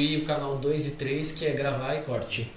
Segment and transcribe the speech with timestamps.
[0.00, 2.50] substituir o canal 2 e 3, que é gravar e corte.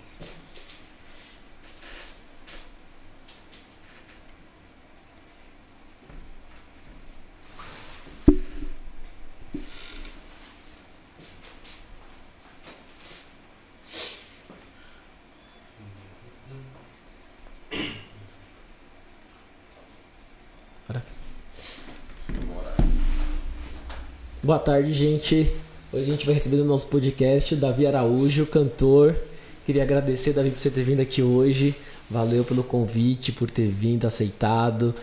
[24.46, 25.63] Boa tarde, gente.
[25.94, 29.16] Hoje a gente vai receber no nosso podcast o Davi Araújo, cantor.
[29.64, 31.76] Queria agradecer, Davi, por você ter vindo aqui hoje.
[32.10, 34.96] Valeu pelo convite, por ter vindo, aceitado.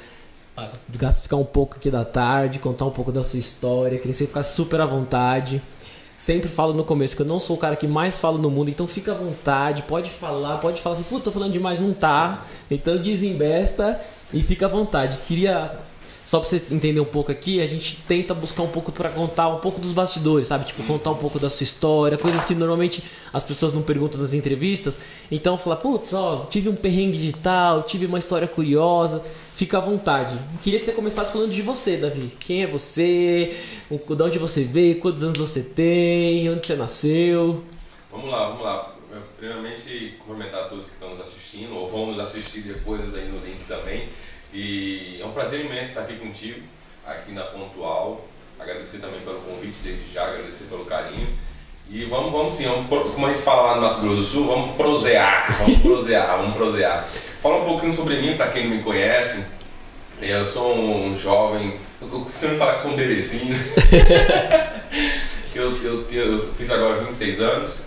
[1.22, 3.98] Ficar um pouco aqui da tarde, contar um pouco da sua história.
[3.98, 5.62] Queria que você ficasse super à vontade.
[6.16, 8.68] Sempre falo no começo que eu não sou o cara que mais fala no mundo,
[8.68, 12.44] então fica à vontade, pode falar, pode falar assim, puta, tô falando demais, não tá.
[12.68, 14.00] Então desembesta
[14.34, 15.18] e fica à vontade.
[15.18, 15.72] Queria
[16.24, 19.48] só pra você entender um pouco aqui, a gente tenta buscar um pouco para contar
[19.48, 20.64] um pouco dos bastidores, sabe?
[20.64, 23.02] Tipo, contar um pouco da sua história, coisas que normalmente
[23.32, 24.98] as pessoas não perguntam nas entrevistas.
[25.30, 29.22] Então, falar, putz, ó, tive um perrengue digital, tive uma história curiosa.
[29.54, 30.38] Fica à vontade.
[30.62, 32.30] Queria que você começasse falando de você, Davi.
[32.40, 33.54] Quem é você?
[33.90, 34.98] De onde você veio?
[35.00, 36.48] Quantos anos você tem?
[36.50, 37.62] Onde você nasceu?
[38.10, 38.94] Vamos lá, vamos lá.
[39.36, 43.58] Primeiramente, cumprimentar todos que estão nos assistindo, ou vão nos assistir depois aí no link
[43.66, 44.08] também.
[44.52, 46.60] E é um prazer imenso estar aqui contigo,
[47.06, 48.26] aqui na Pontual.
[48.58, 51.28] Agradecer também pelo convite desde já, agradecer pelo carinho.
[51.88, 54.46] E vamos, vamos sim, vamos, como a gente fala lá no Mato Grosso do Sul,
[54.46, 57.08] vamos prosear, vamos prosear, vamos prosear.
[57.42, 59.44] Fala um pouquinho sobre mim, para quem não me conhece.
[60.20, 63.56] Eu sou um jovem, eu costumo falar que sou um bebezinho.
[65.54, 67.78] eu, eu, eu, fiz agora 26 anos,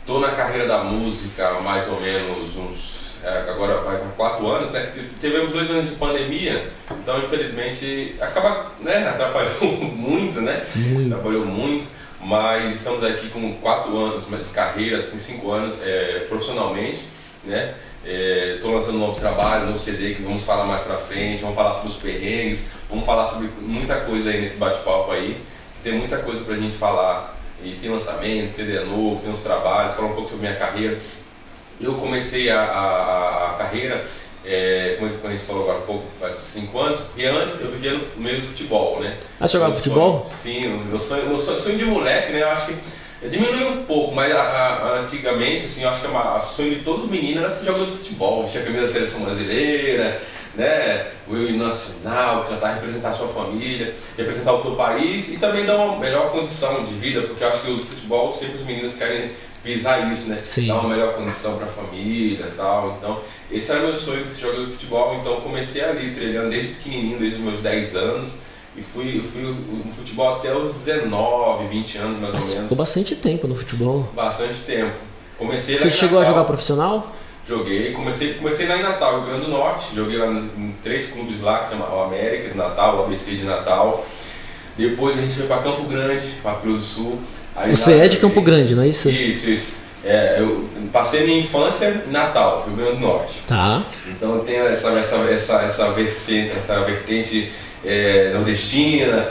[0.00, 4.70] estou na carreira da música há mais ou menos uns agora vai para quatro anos,
[4.70, 4.90] né?
[5.20, 9.08] Tivemos dois anos de pandemia, então infelizmente acaba, né?
[9.08, 10.64] Atrapalhou muito, né?
[10.74, 11.14] Muito.
[11.14, 11.86] Atrapalhou muito,
[12.20, 17.04] mas estamos aqui com quatro anos de carreira, assim, cinco anos é, profissionalmente,
[17.44, 17.74] né?
[18.04, 21.40] Estou é, lançando um novo trabalho, um novo CD que vamos falar mais pra frente,
[21.40, 25.40] vamos falar sobre os perrengues, vamos falar sobre muita coisa aí nesse bate-papo aí,
[25.84, 27.40] tem muita coisa pra gente falar.
[27.64, 30.98] E tem lançamento, CD novo, tem uns trabalhos, falar um pouco sobre minha carreira
[31.82, 34.06] eu comecei a, a, a carreira,
[34.44, 37.92] é, como a gente falou agora há pouco, faz cinco anos, e antes eu vivia
[37.92, 39.16] no meio do futebol, né?
[39.40, 40.30] Ah, jogava futebol?
[40.32, 42.42] Sim, meu sonho, meu sonho, sonho de moleque, né?
[42.42, 46.40] Eu acho que diminuiu um pouco, mas a, a, antigamente, assim, eu acho que o
[46.40, 50.20] sonho de todo menino era ser jogador de futebol, vestir a camisa da seleção brasileira,
[50.54, 51.06] né?
[51.28, 55.76] O hino nacional, cantar, representar a sua família, representar o seu país e também dar
[55.76, 59.30] uma melhor condição de vida, porque eu acho que o futebol sempre os meninos querem
[59.64, 60.40] visar isso, né?
[60.44, 60.68] Sim.
[60.68, 62.96] Dar uma melhor condição para a família e tal.
[62.98, 65.16] Então, esse era meu sonho de ser jogador de futebol.
[65.20, 68.34] Então, comecei ali, treinando desde pequenininho, desde os meus 10 anos.
[68.74, 72.62] E fui, fui no futebol até os 19, 20 anos mais Mas ou menos.
[72.64, 74.08] Ficou bastante tempo no futebol.
[74.14, 74.96] Bastante tempo.
[75.38, 77.12] Comecei Você chegou Natal, a jogar profissional?
[77.46, 79.94] Joguei, comecei, comecei lá em Natal, Rio Grande do Norte.
[79.94, 83.44] Joguei lá em três clubes lá, que chama o América de Natal, o ABC de
[83.44, 84.06] Natal.
[84.76, 87.20] Depois a gente foi para Campo Grande, Mato Grosso do Sul.
[87.54, 89.10] Aí Você é de Campo Grande, não é isso?
[89.10, 89.72] Isso, isso.
[90.04, 93.40] É, eu passei minha infância em Natal, Rio Grande do Norte.
[93.46, 93.82] Tá.
[94.08, 97.52] Então tem essa, essa, essa, essa, vertente, essa vertente
[97.84, 99.28] é, nordestina.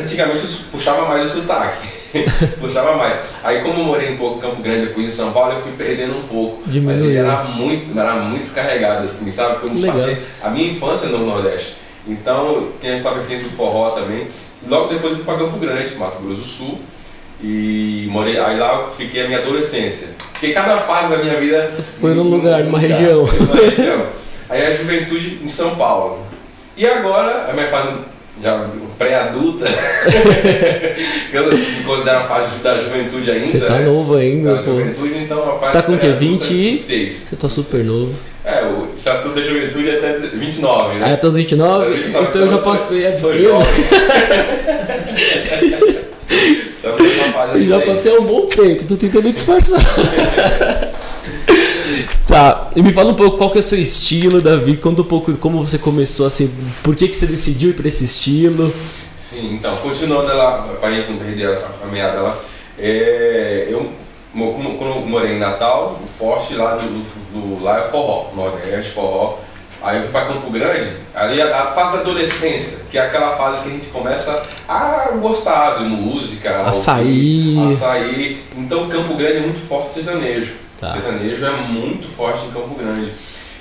[0.00, 1.96] Antigamente eu puxava mais o sotaque.
[2.60, 3.18] puxava mais.
[3.42, 5.72] Aí como eu morei um pouco em Campo Grande, depois em São Paulo, eu fui
[5.72, 6.62] perdendo um pouco.
[6.64, 6.98] Diminuiu.
[6.98, 9.58] Mas ele era muito, era muito carregado, assim, sabe?
[9.58, 9.96] Porque eu Legal.
[9.96, 11.74] passei a minha infância no Nordeste.
[12.06, 14.28] Então tem essa vertente do forró também.
[14.66, 16.80] Logo depois eu fui para Campo Grande, Mato Grosso do Sul.
[17.42, 20.08] E morei, aí lá fiquei a minha adolescência.
[20.32, 21.70] Porque cada fase da minha vida.
[22.00, 23.24] Foi num lugar, numa região.
[23.24, 24.06] Região.
[24.48, 26.24] Aí a juventude em São Paulo.
[26.76, 27.90] E agora, a minha fase
[28.42, 29.64] já pré-adulta,
[31.30, 33.46] que eu me considero a fase da juventude ainda.
[33.46, 33.86] Você tá né?
[33.86, 34.78] novo ainda, da pô.
[34.78, 36.12] juventude, então a Você tá com o quê?
[36.12, 37.12] 26?
[37.12, 38.12] Você tá super novo.
[38.44, 41.06] É, o estatuto da juventude é até 29, né?
[41.08, 41.94] Ah, até os 29?
[41.94, 43.66] 29 então, então eu já passei, é sou jovem.
[47.66, 49.80] Já passei um bom tempo, tô tentando disfarçar.
[52.26, 54.76] tá, e me fala um pouco qual que é o seu estilo, Davi.
[54.76, 56.50] Conta um pouco como você começou, assim,
[56.82, 58.72] por que, que você decidiu ir para esse estilo.
[59.16, 62.38] Sim, então, continuando ela, pra gente não perder a, a meada lá,
[62.78, 63.90] é, eu
[64.44, 68.92] quando eu morei em Natal, o forte lá do, do, do lá é forró, Nordeste,
[68.92, 69.38] forró.
[69.82, 73.36] Aí eu fui para Campo Grande, ali a, a, fase da adolescência, que é aquela
[73.36, 77.58] fase que a gente começa a gostar de música, a sair.
[77.64, 78.44] A sair.
[78.56, 80.54] Então Campo Grande é muito forte sertanejo.
[80.78, 80.92] Tá.
[80.92, 83.12] Sertanejo é muito forte em Campo Grande.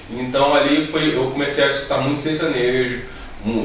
[0.09, 3.01] Então ali foi, eu comecei a escutar muito sertanejo,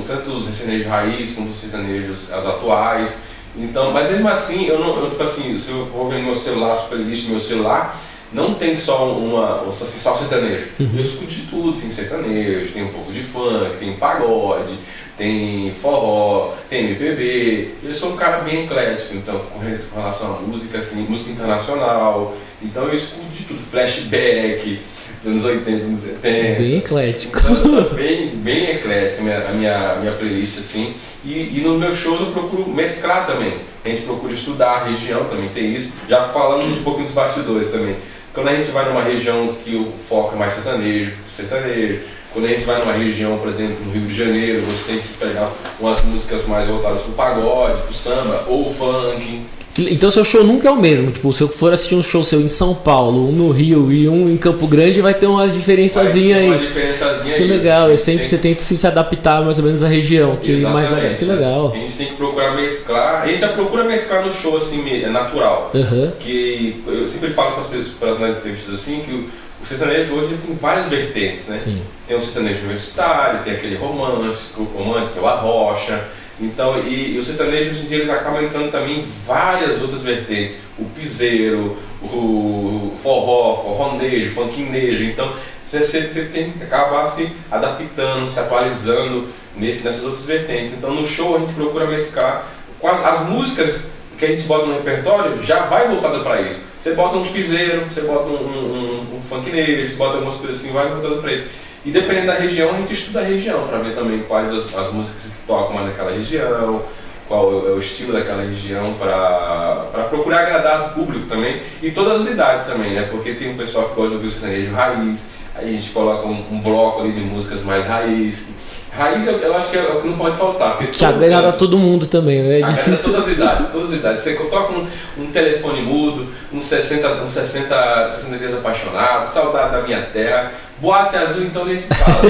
[0.07, 3.17] tanto os sertanejos raiz quanto os sertanejos as atuais.
[3.57, 6.35] Então, mas mesmo assim, eu não, eu, tipo assim, se eu vou ver no meu
[6.35, 7.97] celular, as playlist no meu celular,
[8.33, 10.69] não tem só uma, assim, só sertanejo.
[10.79, 10.91] Uhum.
[10.95, 14.75] Eu escuto de tudo, tem sertanejo, tem um pouco de funk, tem pagode,
[15.17, 17.75] tem forró, tem MPB.
[17.83, 22.37] Eu sou um cara bem eclético, então, com relação à música, assim, música internacional.
[22.63, 24.81] Então eu escuto de tudo, flashback,
[25.19, 26.59] dos anos 80, anos 70.
[26.59, 27.39] Bem eclético.
[27.39, 30.95] Então, bem, bem eclético a minha, a minha, minha playlist, assim.
[31.25, 33.55] E, e nos meus shows eu procuro mesclar também.
[33.85, 35.93] A gente procura estudar a região, também tem isso.
[36.09, 37.97] Já falando um pouquinho dos bastidores também.
[38.33, 42.01] Quando a gente vai numa região que o foco é mais sertanejo, sertanejo.
[42.33, 45.09] Quando a gente vai numa região, por exemplo, no Rio de Janeiro, você tem que
[45.15, 45.51] pegar
[45.81, 49.43] umas músicas mais voltadas para o pagode, para o samba ou funk.
[49.79, 51.11] Então seu show nunca é o mesmo.
[51.11, 54.09] Tipo, se eu for assistir um show seu em São Paulo, um no Rio e
[54.09, 56.47] um em Campo Grande, vai ter uma diferençazinha aí.
[56.49, 57.49] Uma diferençazinha que aí.
[57.49, 60.89] legal, eu sempre você tenta se adaptar mais ou menos à região, que mais.
[61.19, 61.73] Que legal.
[61.73, 63.23] A gente tem que procurar mesclar.
[63.23, 65.71] A gente já procura mesclar no show assim, é natural.
[65.73, 66.13] Uhum.
[66.19, 69.29] Que eu sempre falo para as pessoas, para as minhas entrevistas assim, que o,
[69.63, 71.61] sertanejo hoje ele tem várias vertentes, né?
[71.61, 71.77] Sim.
[72.07, 76.03] Tem o sertanejo universitário, tem aquele romântico, romântico, é o arrocha.
[76.41, 80.03] Então, e, e o sertanejo hoje em dia eles acabam entrando também em várias outras
[80.03, 80.55] vertentes.
[80.79, 85.05] O piseiro, o forró, forronejo, funkinejo.
[85.05, 85.33] Então,
[85.63, 90.73] você, você tem que acabar se adaptando, se atualizando nesse, nessas outras vertentes.
[90.73, 92.47] Então, no show a gente procura mesclar
[92.79, 93.83] quase as músicas
[94.19, 96.61] que a gente bota no repertório já vai voltada para isso.
[96.79, 100.73] Você bota um piseiro, você bota um, um, um, um você bota algumas coisas assim,
[100.73, 101.45] vai voltada para isso.
[101.85, 104.93] E dependendo da região, a gente estuda a região para ver também quais as, as,
[104.93, 106.83] músicas que tocam mais naquela região,
[107.27, 111.63] qual é o estilo daquela região, para procurar agradar o público também.
[111.83, 113.09] E todas as idades também, né?
[113.11, 116.27] Porque tem um pessoal que gosta de ouvir o sertanejo raiz, aí a gente coloca
[116.27, 118.45] um, um bloco ali de músicas mais raiz.
[118.93, 120.77] Raiz eu, eu acho que é o que não pode faltar.
[120.77, 122.61] Que agrada todo mundo também, né?
[122.61, 123.13] É difícil.
[123.13, 124.21] Todas as idades, todas as idades.
[124.21, 124.87] Você toca um,
[125.17, 131.15] um telefone mudo, uns 60, um 60, 60 dias apaixonados, saudade da minha terra Boate
[131.15, 132.23] azul, então nem se fala.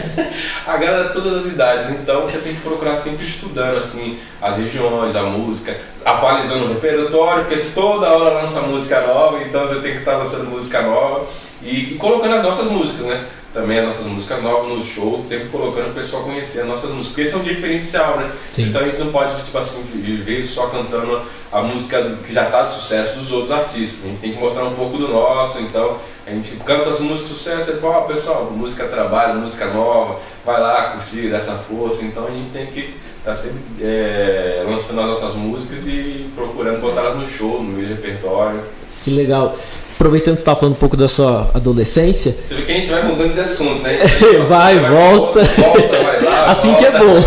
[0.66, 5.22] Agrada todas as idades, então você tem que procurar sempre estudando assim as regiões, a
[5.24, 10.16] música, atualizando o repertório, porque toda hora lança música nova, então você tem que estar
[10.16, 11.26] lançando música nova
[11.62, 13.24] e, e colocando as nossas músicas, né?
[13.52, 17.08] Também as nossas músicas novas nos shows, sempre colocando o pessoal conhecer as nossas músicas,
[17.08, 18.30] porque esse é um diferencial, né?
[18.46, 18.68] Sim.
[18.68, 21.20] Então a gente não pode, tipo assim, viver só cantando
[21.52, 24.04] a música que já está de sucesso dos outros artistas.
[24.04, 25.98] A gente tem que mostrar um pouco do nosso, então
[26.30, 30.60] a gente canta as músicas de sucesso, e fala, pessoal, música trabalho, música nova, vai
[30.60, 32.04] lá curtir, dessa força.
[32.04, 36.80] Então a gente tem que estar tá sempre é, lançando as nossas músicas e procurando
[36.80, 38.62] botar elas no show, no repertório.
[39.02, 39.52] Que legal.
[39.94, 42.36] Aproveitando que você estava falando um pouco da sua adolescência.
[42.46, 43.98] Você vê que a gente vai mudando de assunto, né?
[44.46, 45.42] vai, vai, volta.
[45.42, 46.90] volta vai lá, assim volta.
[46.90, 47.20] que é bom.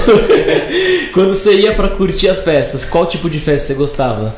[1.14, 4.34] Quando você ia para curtir as festas, qual tipo de festa você gostava?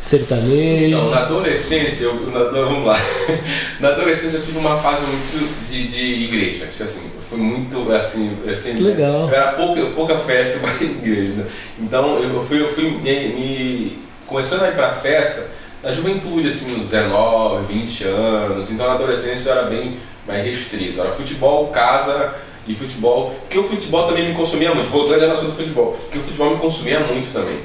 [0.00, 0.96] Sertanejo?
[0.96, 2.98] Então, na adolescência, eu, na, vamos lá.
[3.78, 6.66] Na adolescência eu tive uma fase muito de, de igreja.
[6.66, 8.34] Que assim, eu fui muito assim.
[8.50, 9.28] assim que legal.
[9.30, 11.34] Era pouca, pouca festa, mas igreja.
[11.34, 11.46] Né?
[11.78, 15.48] Então eu fui, eu fui me, me, começando a ir pra festa
[15.82, 18.70] na juventude, assim, uns 19, 20 anos.
[18.70, 20.98] Então na adolescência eu era bem mais restrito.
[20.98, 22.34] Era futebol, casa
[22.66, 23.34] e futebol.
[23.42, 24.88] Porque o futebol também me consumia muito.
[24.88, 25.92] Voltando ao assunto do futebol.
[25.92, 27.60] Porque o futebol me consumia muito também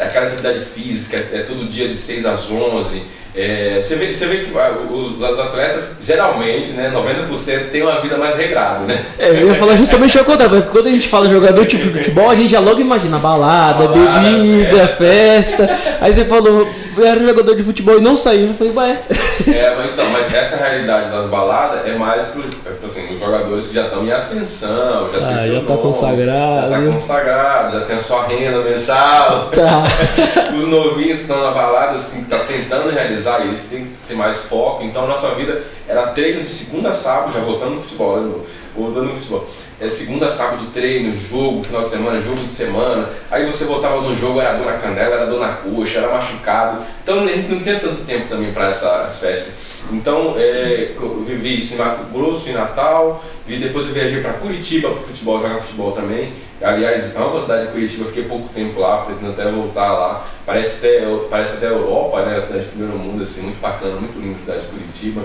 [0.00, 3.02] aquela atividade física, é todo dia de 6 às 11.
[3.34, 8.00] É, você, vê, você vê que ah, os, os atletas, geralmente, né, 90% tem uma
[8.00, 9.04] vida mais regrada, né?
[9.18, 12.30] É, eu ia falar justamente o contrário, porque quando a gente fala jogador de futebol,
[12.30, 15.68] a gente já logo imagina balada, balada bebida, festa.
[15.68, 15.78] festa.
[16.00, 19.00] Aí você falou, eu era jogador de futebol e não saiu, eu falei, ué.
[19.46, 23.66] É, mas então, mas essa realidade das baladas é mais para é, assim, os jogadores
[23.68, 26.70] que já estão em ascensão, já ah, tem já tá nome, consagrado.
[26.70, 29.50] Já tá consagrado, já tem a sua renda mensal.
[29.50, 29.84] Tá.
[30.58, 34.14] os novinhos que estão na balada, assim, que tá tentando realizar isso, tem que ter
[34.14, 34.82] mais foco.
[34.82, 38.34] Então a nossa vida era treino de segunda a sábado, já voltando no futebol, né?
[38.78, 39.46] Voltando no futebol
[39.80, 43.08] é segunda sábado treino, jogo, final de semana, jogo de semana.
[43.30, 46.84] Aí você voltava no jogo, era dor na canela, era dor na coxa, era machucado.
[47.02, 49.52] Então a gente não tinha tanto tempo também para essa espécie.
[49.92, 54.32] Então é, eu vivi isso em Mato Grosso, em Natal, e depois eu viajei para
[54.34, 56.32] Curitiba para futebol, jogar futebol também.
[56.60, 60.26] Aliás, amo a cidade de Curitiba, fiquei pouco tempo lá, pretendo até voltar lá.
[60.44, 62.36] Parece até, parece até Europa, né?
[62.36, 65.22] A cidade de primeiro mundo, assim, muito bacana, muito linda a cidade de Curitiba.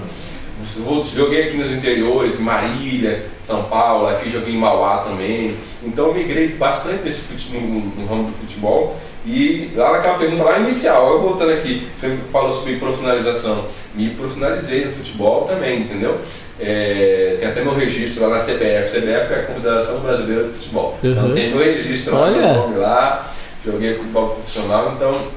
[1.14, 5.56] Joguei aqui nos interiores, em Marília, São Paulo, aqui joguei em Mauá também.
[5.84, 8.96] Então eu migrei bastante nesse futebol, no, no, ramo do futebol.
[9.26, 13.66] E lá naquela pergunta lá inicial, eu voltando aqui, você falou sobre profissionalização.
[13.96, 16.20] Me profissionalizei no futebol também, entendeu?
[16.60, 19.00] É, tem até meu registro lá na CBF.
[19.00, 20.98] CBF é a Confederação Brasileira de Futebol.
[21.00, 21.18] Então, uhum.
[21.20, 23.34] Então tem meu registro lá, meu nome lá.
[23.66, 25.28] joguei futebol profissional, então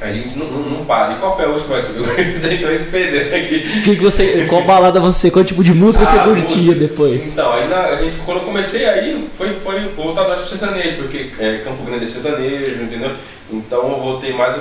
[0.00, 1.12] a gente não, não, não para.
[1.14, 3.82] E qual foi a última que a gente vai se perder aqui?
[3.82, 6.74] Que que você, qual balada você, qual tipo de música você Ah, curtia música.
[6.88, 7.32] depois?
[7.32, 10.96] Então, aí na- a gente, quando eu comecei aí, foi, foi voltar mais pro sertanejo,
[10.96, 13.12] porque é, Campo Grande é sertanejo, entendeu?
[13.52, 14.56] Então eu voltei mais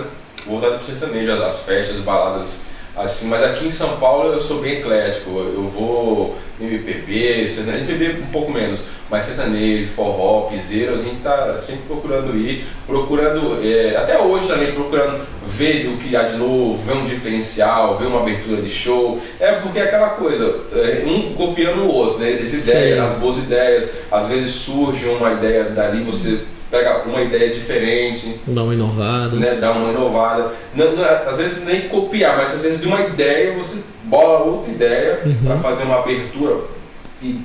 [0.45, 2.61] voltado pro sertanejo, as- as festas, as baladas
[2.95, 8.21] assim, mas aqui em São Paulo eu sou bem eclético, eu vou MPB, sertanejo, MPB
[8.21, 8.79] um pouco menos,
[9.09, 14.73] mas sertanejo, forró, piseiro, a gente tá sempre procurando ir, procurando, é, até hoje também
[14.73, 19.19] procurando ver o que há de novo, ver um diferencial, ver uma abertura de show,
[19.39, 22.99] é porque é aquela coisa, é, um copiando o outro, né, as ideias, Sim.
[22.99, 28.63] as boas ideias, às vezes surge uma ideia dali, você pega uma ideia diferente, Dá
[28.63, 29.35] uma inovada.
[29.35, 30.51] né, dar uma inovada.
[30.75, 34.45] Não, não é- às vezes nem copiar, mas às vezes de uma ideia você bola
[34.45, 35.35] outra ideia Uhum.
[35.45, 36.57] para fazer uma abertura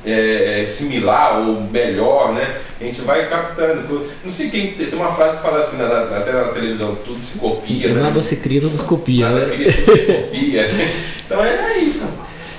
[0.07, 2.59] é, é, similar ou melhor, né?
[2.81, 4.07] A gente vai captando.
[4.23, 6.97] Não sei quem tem tem uma frase que fala assim, na- na- até na televisão,
[7.05, 8.03] tudo se copia, né?
[8.03, 9.53] Nada se cria, tudo se copia, Nada né?
[9.57, 10.71] cria, tudo se copia.
[11.27, 12.07] Então é, é isso.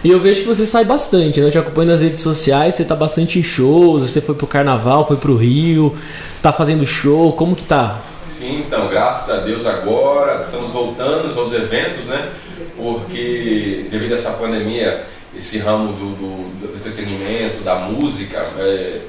[0.05, 1.47] E eu vejo que você sai bastante, né?
[1.47, 5.03] Eu te acompanho nas redes sociais, você tá bastante em shows, você foi pro carnaval,
[5.07, 5.97] foi pro Rio,
[6.43, 7.99] tá fazendo show, como que tá?
[8.23, 12.29] Sim, então, graças a Deus agora estamos voltando aos eventos, né?
[12.77, 15.03] Porque devido a essa pandemia,
[15.35, 18.99] esse ramo do, do- do entretenimento, da música, é,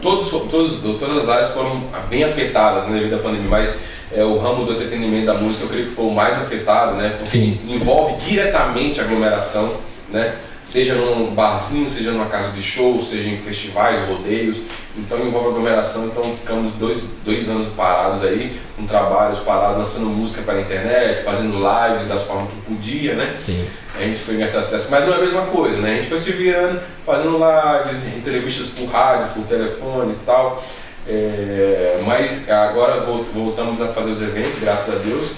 [0.00, 3.78] todos, todos, todas as áreas foram bem afetadas né, devido à pandemia, mas
[4.16, 7.10] é, o ramo do entretenimento, da música, eu creio que foi o mais afetado, né?
[7.10, 7.60] Porque Sim.
[7.68, 10.34] envolve diretamente a aglomeração, né?
[10.64, 14.58] Seja num barzinho, seja numa casa de show, seja em festivais, rodeios,
[14.98, 20.42] então envolve aglomeração, então ficamos dois, dois anos parados aí, com trabalhos parados, lançando música
[20.42, 23.34] pela internet, fazendo lives das formas que podia, né?
[23.42, 23.64] Sim.
[23.96, 25.92] A gente foi nesse acesso, mas não é a mesma coisa, né?
[25.92, 30.62] A gente foi se virando, fazendo lives, entrevistas por rádio, por telefone e tal.
[31.06, 35.30] É, mas agora vol- voltamos a fazer os eventos, graças a Deus.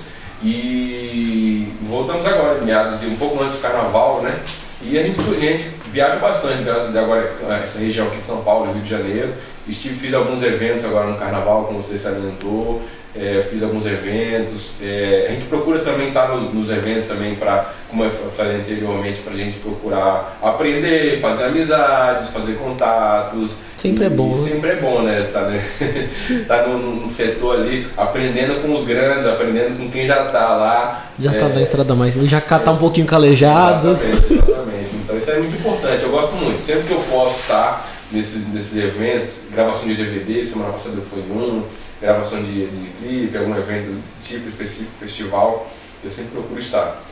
[0.43, 1.60] E
[1.90, 4.38] voltamos agora, meados de um pouco antes do carnaval, né?
[4.80, 8.26] E a gente, a gente viaja bastante, graças a Deus, agora essa região aqui de
[8.26, 9.35] São Paulo, Rio de Janeiro.
[9.71, 12.83] Estive, fiz alguns eventos agora no carnaval, como você salientou.
[13.12, 14.71] É, fiz alguns eventos.
[14.81, 19.19] É, a gente procura também estar no- nos eventos também para, como eu falei anteriormente,
[19.23, 23.57] para a gente procurar aprender, fazer amizades, fazer contatos.
[23.77, 24.37] Sempre é E bom, né?
[24.37, 25.23] Sempre é bom, né?
[25.33, 25.61] Tá, né?
[26.47, 31.07] tá no, no setor ali, aprendendo com os grandes, aprendendo com quem já tá lá.
[31.19, 32.15] Já tá É, na estrada mais.
[32.15, 33.99] Já cá tá um pouquinho calejado.
[34.00, 34.91] Exatamente, exatamente.
[35.03, 36.03] Então isso é muito importante.
[36.05, 36.62] Eu gosto muito.
[36.62, 41.64] Sempre que eu posso estar nesses, nesses eventos, gravação de DVD, semana passada em um,
[42.00, 45.71] gravação de, de clipe, algum evento tipo específico, festival,
[46.02, 47.02] eu sempre procuro estar.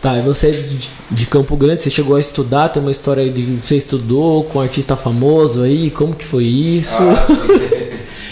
[0.00, 3.22] Tá, e você é de, de Campo Grande, você chegou a estudar, tem uma história
[3.22, 7.02] aí de você estudou com um artista famoso aí, como que foi isso?
[7.02, 7.26] Ah,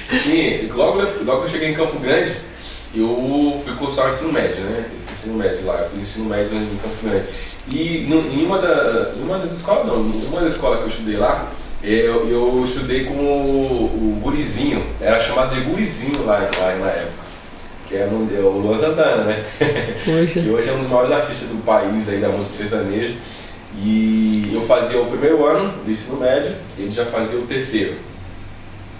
[0.25, 2.33] sim, logo, logo que eu cheguei em Campo Grande,
[2.95, 4.87] eu fui cursar o ensino médio, né?
[5.13, 7.27] Ensino médio lá, eu fiz ensino médio em Campo Grande.
[7.71, 11.17] E em uma, da, em uma das escolas, não, uma das escolas que eu estudei
[11.19, 16.91] lá, eu, eu estudei com o, o Gurizinho, era chamado de Gurizinho lá, lá na
[16.91, 17.29] época.
[17.87, 19.45] Que é o é Luan Santana, né?
[20.05, 20.41] Poxa.
[20.43, 23.15] que hoje é um dos maiores artistas do país aí da música sertaneja.
[23.77, 27.95] E eu fazia o primeiro ano do ensino médio, ele já fazia o terceiro.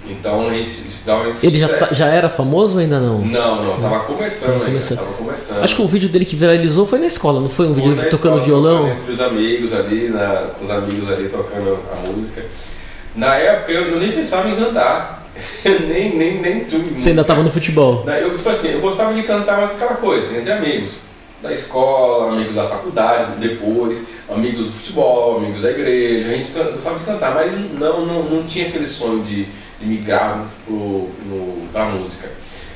[0.09, 3.19] Então a gente estudava entre Ele já, tá- já era famoso ou ainda não?
[3.21, 4.99] Não, não, tava começando Tava ainda, começando.
[4.99, 5.63] tava começando.
[5.63, 7.67] Acho que o vídeo dele que viralizou foi na escola, não foi?
[7.67, 8.89] Um vídeo Foi dele na tocando violão?
[8.89, 12.45] Entre os amigos ali, na, com os amigos ali tocando a música.
[13.15, 15.27] Na época eu, eu nem pensava em cantar.
[15.65, 16.99] nem, nem, nem tudo.
[16.99, 18.05] Você ainda tava no futebol?
[18.09, 20.93] Eu, tipo assim, eu gostava de cantar, mas aquela coisa, entre amigos.
[21.41, 26.27] Da escola, amigos da faculdade, depois, amigos do futebol, amigos da igreja.
[26.29, 29.47] A gente gostava de cantar, mas não, não, não tinha aquele sonho de,
[30.65, 32.29] pro, no, pra música.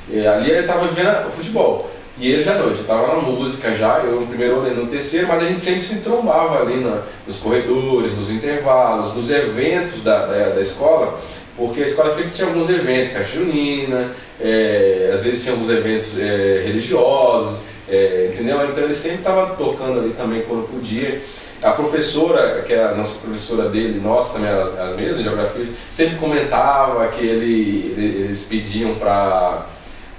[0.09, 1.91] E ali ele estava vivendo futebol.
[2.19, 5.43] E ele já já estava na música já, eu no primeiro ano, no terceiro, mas
[5.43, 10.51] a gente sempre se trombava ali na, nos corredores, nos intervalos, nos eventos da, da,
[10.51, 11.19] da escola,
[11.57, 16.19] porque a escola sempre tinha alguns eventos, festa junina, é, às vezes tinha alguns eventos
[16.19, 18.63] é, religiosos, é, entendeu?
[18.67, 21.21] Então ele sempre estava tocando ali também quando podia.
[21.63, 25.67] A professora, que é a nossa professora dele, nossa também, as as mesmas de geografia,
[25.89, 29.67] sempre comentava que ele, ele- eles pediam para.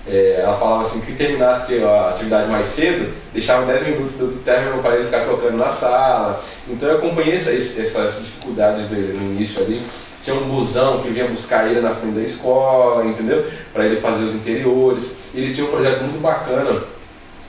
[0.07, 4.95] ela falava assim que terminasse a atividade mais cedo, deixava 10 minutos do término para
[4.95, 6.41] ele ficar tocando na sala.
[6.67, 9.81] Então eu acompanhei essa, essa, essa dificuldade dele no início ali.
[10.21, 13.45] Tinha um busão que vinha buscar ele na frente da escola, entendeu?
[13.73, 15.15] Para ele fazer os interiores.
[15.33, 16.81] Ele tinha um projeto muito bacana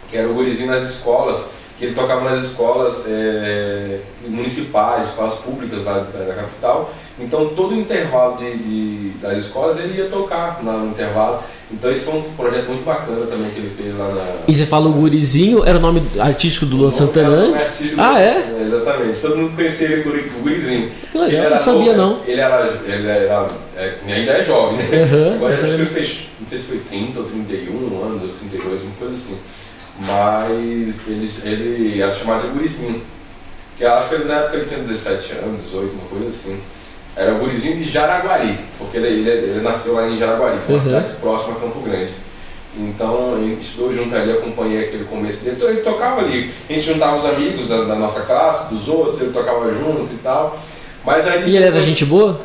[0.09, 1.47] que era o gurizinho nas escolas,
[1.79, 6.93] que ele tocava nas escolas é, municipais, escolas públicas lá da, da capital.
[7.19, 11.43] Então todo o intervalo de, de- das escolas ele ia tocar lá no intervalo.
[11.73, 14.23] Então esse foi um projeto muito bacana também que ele fez lá na.
[14.47, 17.95] E você fala o Gurizinho, era o nome artístico do Luan Santana antes?
[17.99, 18.61] Ah, é?
[18.61, 19.21] Exatamente.
[19.21, 20.13] Todo mundo conhecia ele por
[20.43, 20.91] Gurizinho.
[21.11, 22.21] Que legal, não sabia não.
[22.27, 22.81] Ele era.
[22.87, 25.03] Ele era é, ainda é jovem, né?
[25.03, 28.83] Uhum, Agora acho que ele fez, não sei se foi 30 ou 31 anos, 32,
[28.83, 29.37] uma coisa assim.
[30.01, 33.03] Mas ele, ele era chamado de Gurizinho.
[33.77, 36.61] Que acho que ele, na época ele tinha 17 anos, 18, uma coisa assim.
[37.17, 40.75] Era o gurizinho de Jaraguari, porque ele, ele, ele nasceu lá em Jaraguari, que é
[40.75, 40.85] uma uhum.
[40.85, 42.13] cidade próxima a Campo Grande.
[42.77, 45.57] Então a gente estudou junto ali, acompanhei aquele começo dele.
[45.57, 49.21] Então ele tocava ali, a gente juntava os amigos da, da nossa classe, dos outros,
[49.21, 50.59] ele tocava junto e tal.
[51.05, 52.41] Mas ali, e ele era gente boa?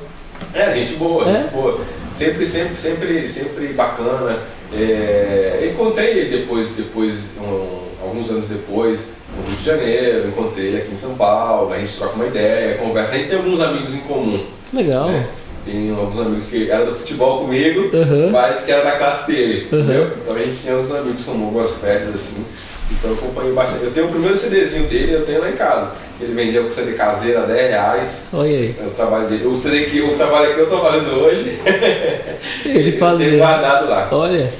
[0.53, 1.41] É, gente boa, é?
[1.41, 1.79] gente boa.
[2.11, 4.37] Sempre, sempre, sempre, sempre bacana.
[4.73, 10.77] É, encontrei ele depois, depois um, alguns anos depois, no Rio de Janeiro, encontrei ele
[10.77, 13.93] aqui em São Paulo, a gente troca uma ideia, conversa, a gente tem alguns amigos
[13.93, 14.45] em comum.
[14.73, 15.09] Legal.
[15.09, 15.27] Né?
[15.65, 18.31] Tem alguns amigos que eram do futebol comigo, uhum.
[18.31, 19.79] mas que era da classe dele, uhum.
[19.79, 20.11] entendeu?
[20.21, 22.45] Então a gente tinha alguns amigos comuns, algumas festas assim.
[22.91, 23.83] Então eu acompanhei bastante.
[23.83, 25.91] Eu tenho o primeiro CDzinho dele, eu tenho lá em casa.
[26.21, 28.21] Ele vendia com CD caseiro a 10 reais.
[28.33, 28.75] Olha aí.
[28.77, 29.45] É o trabalho dele.
[29.45, 31.57] O CD que o trabalho que eu estou fazendo hoje.
[32.65, 33.29] Ele fazia.
[33.29, 34.09] Tem guardado lá.
[34.11, 34.51] Olha.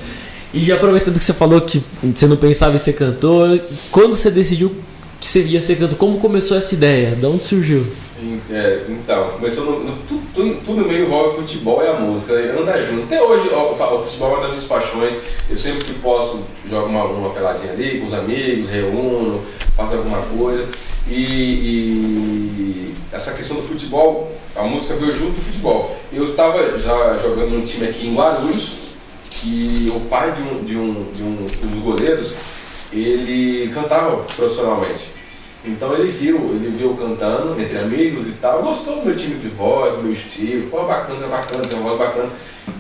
[0.54, 4.76] E aproveitando que você falou que você não pensava em ser cantor, quando você decidiu
[5.20, 7.12] que você ia ser cantor, como começou essa ideia?
[7.12, 7.86] De onde surgiu?
[8.52, 9.96] É, então, começou no, no,
[10.40, 13.04] tudo, tudo envolve futebol e a música, anda junto.
[13.04, 15.18] Até hoje o, futebol é uma das minhas paixões.
[15.50, 19.44] Eu sempre que posso jogo uma, uma peladinha ali com os amigos, reúno,
[19.76, 20.68] faço alguma coisa.
[21.08, 25.98] E, e, essa questão do futebol, a música veio junto do futebol.
[26.14, 28.78] Eu estava já jogando num time aqui em Guarulhos,
[29.30, 32.34] que o pai de um, de um, de um, um dos goleiros,
[32.94, 35.19] ele cantava profissionalmente.
[35.70, 39.50] Então ele viu, ele viu cantando entre amigos e tal, gostou do meu time de
[39.50, 42.30] voz, do meu estilo, pô, bacana, bacana, tem uma voz bacana.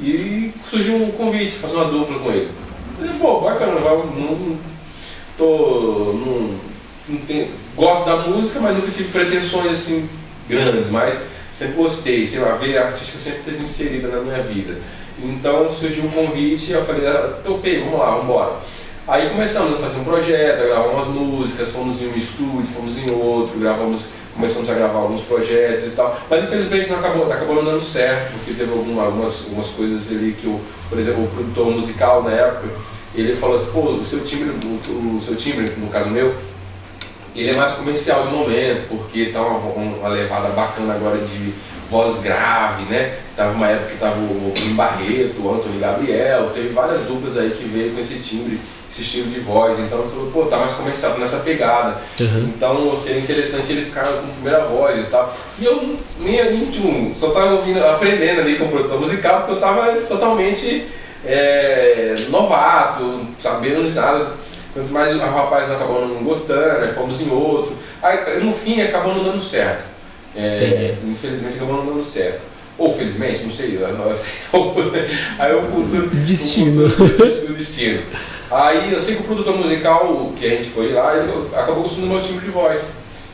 [0.02, 2.52] E surgiu um convite, fazer uma dupla com ele.
[2.98, 4.58] Falei, pô, bacana, não, não,
[5.38, 6.60] tô, não,
[7.08, 10.10] não tem, gosto da música, mas nunca tive pretensões assim
[10.48, 11.22] grandes, mas
[11.54, 14.78] sempre gostei, sei lá, ver a artística sempre teve inserida na minha vida.
[15.22, 18.54] Então surgiu um convite, eu falei, ah, topei, vamos lá, vamos embora.
[19.10, 22.96] Aí começamos a fazer um projeto, a gravar umas músicas, fomos em um estúdio, fomos
[22.96, 26.16] em outro, gravamos, começamos a gravar alguns projetos e tal.
[26.30, 30.34] Mas infelizmente não acabou, acabou não dando certo, porque teve alguma, algumas, algumas coisas ali
[30.34, 32.68] que, o, por exemplo, o produtor musical na época,
[33.16, 36.32] ele falou assim, pô, o seu timbre, o, o seu timbre, no caso meu,
[37.40, 41.54] ele é mais comercial no momento, porque tá uma, uma levada bacana agora de
[41.90, 43.16] voz grave, né?
[43.36, 47.50] Tava uma época que tava o Kim Barreto, o Antônio Gabriel, teve várias duplas aí
[47.50, 49.80] que veio com esse timbre, esse estilo de voz.
[49.80, 51.98] Então ele falou, pô, tá mais comercial nessa pegada.
[52.20, 52.52] Uhum.
[52.56, 55.36] Então seria interessante ele ficar com a primeira voz e tal.
[55.60, 59.60] E eu nem tipo, só tava ouvindo, aprendendo ali com o produtor musical, porque eu
[59.60, 60.86] tava totalmente
[61.26, 64.34] é, novato, sabendo de nada.
[64.90, 67.76] Mais o rapaz acabou não gostando, aí fomos em outro.
[68.02, 69.84] Aí no fim acabou não dando certo.
[70.36, 72.42] É, infelizmente acabou não dando certo.
[72.78, 73.78] Ou felizmente, não sei.
[75.38, 76.08] Aí o futuro.
[76.08, 76.86] Destino.
[76.86, 78.02] O, futuro, destino.
[78.50, 82.08] Aí eu sei que o produtor musical que a gente foi lá, ele acabou gostando
[82.08, 82.88] do meu timbre de voz.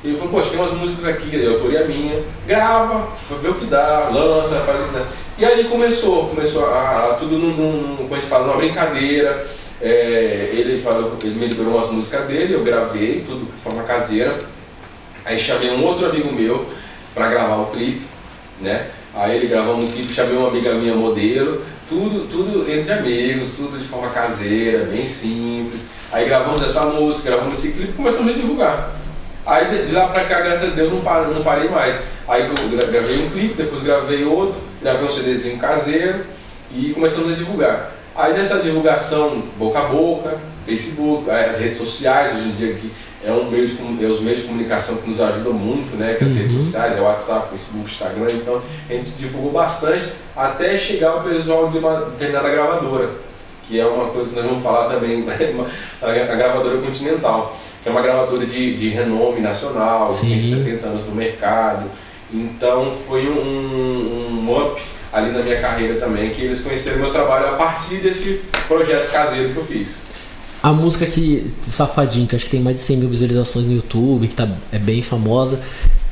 [0.03, 3.07] Ele falou, poxa, tem umas músicas aqui, de autoria minha, grava,
[3.41, 5.05] vê o que dá, lança, faz o que dá.
[5.37, 9.47] E aí começou, começou a, a tudo num, num, como a gente fala, numa brincadeira.
[9.81, 14.37] É, ele, falou, ele me liberou umas músicas dele, eu gravei, tudo de forma caseira.
[15.25, 16.65] Aí chamei um outro amigo meu,
[17.13, 18.05] para gravar o clipe,
[18.61, 18.87] né?
[19.13, 23.77] Aí ele gravou um clipe, chamei uma amiga minha modelo, tudo, tudo entre amigos, tudo
[23.77, 25.81] de forma caseira, bem simples.
[26.11, 28.95] Aí gravamos essa música, gravamos esse clipe e começamos a divulgar.
[29.45, 31.97] Aí de, de lá pra cá, graças a Deus, não, não parei mais.
[32.27, 32.49] Aí
[32.91, 36.25] gravei um clipe, depois gravei outro, gravei um CDzinho caseiro
[36.71, 37.94] e começamos a divulgar.
[38.15, 42.89] Aí nessa divulgação boca a boca, Facebook, as redes sociais hoje em dia que
[43.25, 46.13] é um meio de é os meios de comunicação que nos ajudam muito, né?
[46.13, 46.37] Que as uhum.
[46.37, 51.23] redes sociais, é o WhatsApp, Facebook, Instagram, então a gente divulgou bastante até chegar ao
[51.23, 53.09] pessoal de uma determinada gravadora,
[53.63, 55.25] que é uma coisa que nós vamos falar também,
[56.01, 60.29] a gravadora Continental, que é uma gravadora de, de renome nacional, Sim.
[60.29, 61.89] tem 70 anos no mercado.
[62.33, 64.81] Então foi um, um up
[65.15, 69.53] ali na minha carreira também, que eles conheceram meu trabalho a partir desse projeto caseiro
[69.53, 69.99] que eu fiz.
[70.61, 74.27] A música que Safadinho, que acho que tem mais de 100 mil visualizações no YouTube,
[74.27, 75.61] que tá, é bem famosa.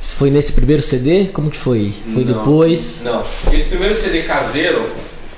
[0.00, 1.26] Foi nesse primeiro CD?
[1.26, 1.92] Como que foi?
[2.14, 3.02] Foi não, depois?
[3.04, 3.22] Não.
[3.52, 4.88] Esse primeiro CD caseiro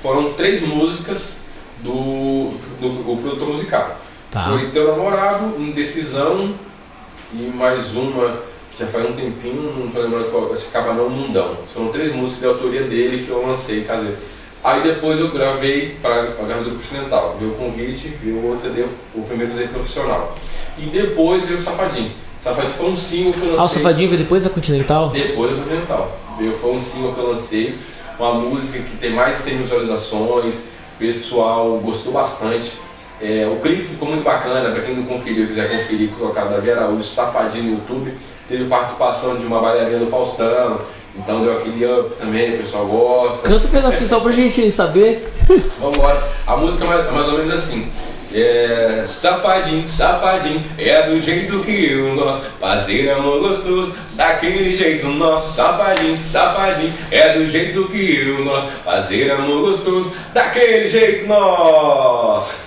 [0.01, 1.37] foram três músicas
[1.83, 3.99] do, do, do produtor musical.
[4.31, 4.45] Tá.
[4.45, 6.53] Foi Teu Namorado, Indecisão
[7.33, 8.43] e mais uma
[8.79, 11.57] já faz um tempinho, não tô lembrando qual, acho que acaba no Mundão.
[11.73, 14.15] São três músicas de autoria dele que eu lancei caseiro.
[14.63, 18.85] Aí depois eu gravei para a gravadora Continental, veio o convite, veio o outro CD,
[19.15, 20.35] o primeiro CD profissional.
[20.77, 22.11] E depois veio o Safadinho.
[22.39, 23.59] Safadinho foi um single que eu lancei.
[23.59, 25.09] Ah, o Safadinho veio depois da Continental?
[25.09, 26.19] Depois da Continental.
[26.37, 27.77] Veio, foi um single que eu lancei,
[28.19, 30.55] uma música que tem mais de 100 visualizações,
[30.95, 32.73] o pessoal gostou bastante.
[33.19, 37.03] É, o clipe ficou muito bacana, para quem não conferiu, quiser conferir, colocar Davi Araújo,
[37.03, 38.13] Safadinho no YouTube.
[38.47, 40.79] Teve participação de uma bailarina do Faustão,
[41.17, 43.41] então deu aquele up também, o pessoal gosta.
[43.41, 45.27] Canta um pedacinho só pra gente saber.
[45.81, 46.23] Vambora.
[46.45, 47.91] A música é mais, mais ou menos assim.
[48.33, 55.55] É, safadinho, safadinho, é do jeito que eu gosto, fazer amor gostoso, daquele jeito nosso,
[55.55, 62.66] safadinho, safadinho, é do jeito que eu gosto, fazer amor gostoso, daquele jeito nosso.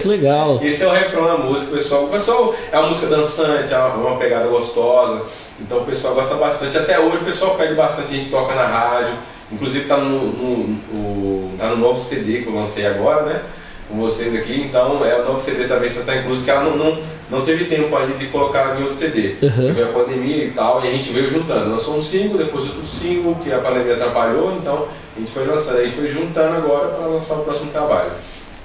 [0.00, 0.58] Que legal.
[0.62, 2.04] Esse é o refrão da música, pessoal.
[2.04, 5.22] O pessoal é uma música dançante, é uma pegada gostosa,
[5.60, 6.76] então o pessoal gosta bastante.
[6.76, 9.14] Até hoje o pessoal pede bastante, a gente toca na rádio,
[9.50, 10.56] inclusive tá no, no,
[10.92, 13.42] no, tá no novo CD que eu lancei agora, né?
[13.88, 16.76] com vocês aqui, então é o novo CD também só está incluso, que ela não,
[16.76, 16.98] não,
[17.30, 19.36] não teve tempo ainda de colocar em outro CD.
[19.40, 19.72] Uhum.
[19.72, 21.70] Veio a pandemia e tal, e a gente veio juntando.
[21.70, 25.78] Lançou um single, depois outro single, que a pandemia atrapalhou, então a gente foi lançando,
[25.78, 28.10] a gente foi juntando agora para lançar o próximo trabalho.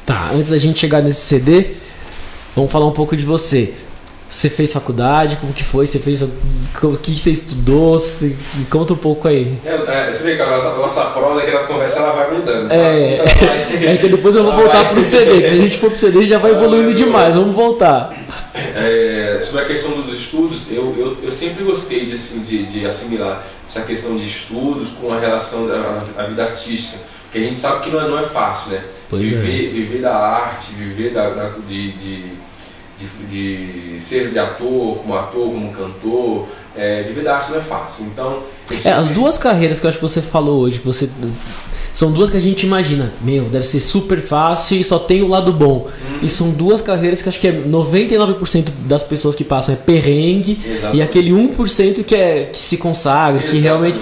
[0.06, 1.72] Tá, antes da gente chegar nesse CD,
[2.56, 3.74] vamos falar um pouco de você.
[4.28, 5.36] Você fez faculdade?
[5.36, 5.86] Como que foi?
[5.86, 6.30] Você fez o
[6.98, 8.00] que você estudou?
[8.00, 9.56] Você, me conta um pouco aí.
[9.64, 12.72] É, é, você vê que a nossa, a nossa prosa, aquelas conversas, ela vai mudando.
[12.72, 13.94] É, vai...
[13.94, 15.42] é que depois eu vou voltar para o CD.
[15.42, 17.36] Que se a gente for para o CD, já vai evoluindo demais.
[17.36, 18.12] Vamos voltar.
[18.56, 22.86] É, sobre a questão dos estudos, eu, eu, eu sempre gostei de, assim, de, de
[22.88, 26.98] assimilar essa questão de estudos com a relação da a vida artística.
[27.34, 28.84] Porque a gente sabe que não é, não é fácil, né?
[29.10, 29.72] Pois viver, é.
[29.72, 32.44] viver da arte, viver da, da de, de
[33.28, 37.62] de, de, ser de ator, como ator, como cantor, é, viver da arte não é
[37.62, 38.06] fácil.
[38.06, 38.44] Então.
[38.86, 41.10] É, as duas carreiras que eu acho que você falou hoje, que você.
[41.92, 45.28] São duas que a gente imagina, meu, deve ser super fácil e só tem o
[45.28, 45.88] lado bom.
[45.88, 46.20] Hum.
[46.24, 50.60] E são duas carreiras que acho que é 99% das pessoas que passam é perrengue
[50.64, 50.98] Exatamente.
[50.98, 53.56] e aquele 1% que, é, que se consagra, Exatamente.
[53.56, 54.00] que realmente.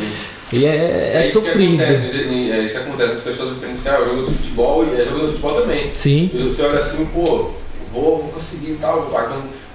[0.54, 1.78] E é, é, é sofrido.
[1.78, 5.06] Que acontece, é isso acontece, as pessoas pensam, ah, eu jogo de futebol e é
[5.06, 5.92] jogo de futebol também.
[5.96, 6.30] Sim.
[6.34, 7.52] E você olha assim, pô,
[7.92, 9.10] vou, vou conseguir tal.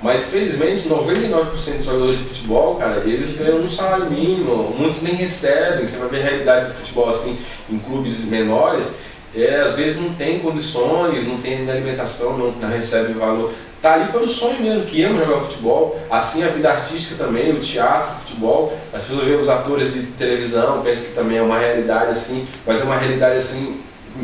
[0.02, 5.14] Mas felizmente 99% dos jogadores de futebol, cara, eles ganham um salário mínimo, muitos nem
[5.14, 5.86] recebem.
[5.86, 7.38] Você vai ver a realidade do futebol assim
[7.70, 8.92] em clubes menores,
[9.34, 13.52] é, às vezes não tem condições, não tem alimentação, não, não recebe valor.
[13.86, 15.96] Tá ali pelo sonho mesmo, que ama jogar futebol.
[16.10, 18.76] Assim a vida artística também, o teatro, o futebol.
[18.92, 22.80] As pessoas veem os atores de televisão, pensam que também é uma realidade assim, mas
[22.80, 23.78] é uma realidade assim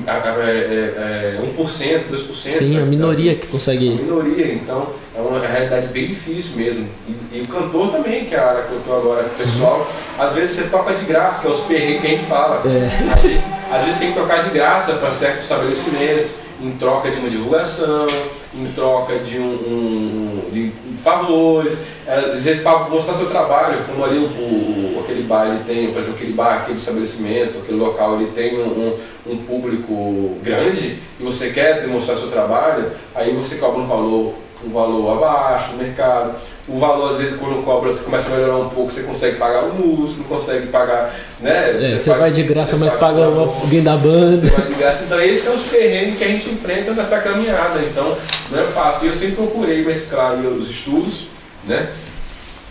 [0.05, 2.35] é, é, 1%, 2%.
[2.35, 2.83] Sim, né?
[2.83, 3.93] a minoria que consegue.
[3.93, 6.89] A minoria, então é uma realidade bem difícil mesmo.
[7.07, 10.23] E, e o cantor também, que é a área que eu estou agora, pessoal, Sim.
[10.23, 12.63] às vezes você toca de graça, que é os perrengues que a gente fala.
[12.67, 13.13] É.
[13.13, 17.19] A gente, às vezes tem que tocar de graça para certos estabelecimentos, em troca de
[17.19, 18.07] uma divulgação,
[18.55, 20.73] em troca de um, um de
[21.03, 25.65] favores, é, às vezes para mostrar seu trabalho, como ali o, o, aquele bar ele
[25.65, 28.97] tem, por exemplo, aquele bar, aquele estabelecimento, aquele local ele tem um,
[29.27, 34.35] um, um público grande e você quer demonstrar seu trabalho, aí você cobra um valor
[34.65, 36.35] um valor abaixo do mercado.
[36.69, 39.65] O valor, às vezes, quando cobra, você começa a melhorar um pouco, você consegue pagar
[39.65, 41.71] o músico, consegue pagar, né?
[41.71, 44.37] É, você, você faz, vai de graça, mas paga alguém da banda.
[44.37, 45.05] Você vai de graça.
[45.05, 47.81] Então, esses são os perrengues que a gente enfrenta nessa caminhada.
[47.81, 48.17] Então,
[48.51, 49.07] não é fácil.
[49.07, 51.27] E eu sempre procurei mesclar os estudos,
[51.67, 51.89] né?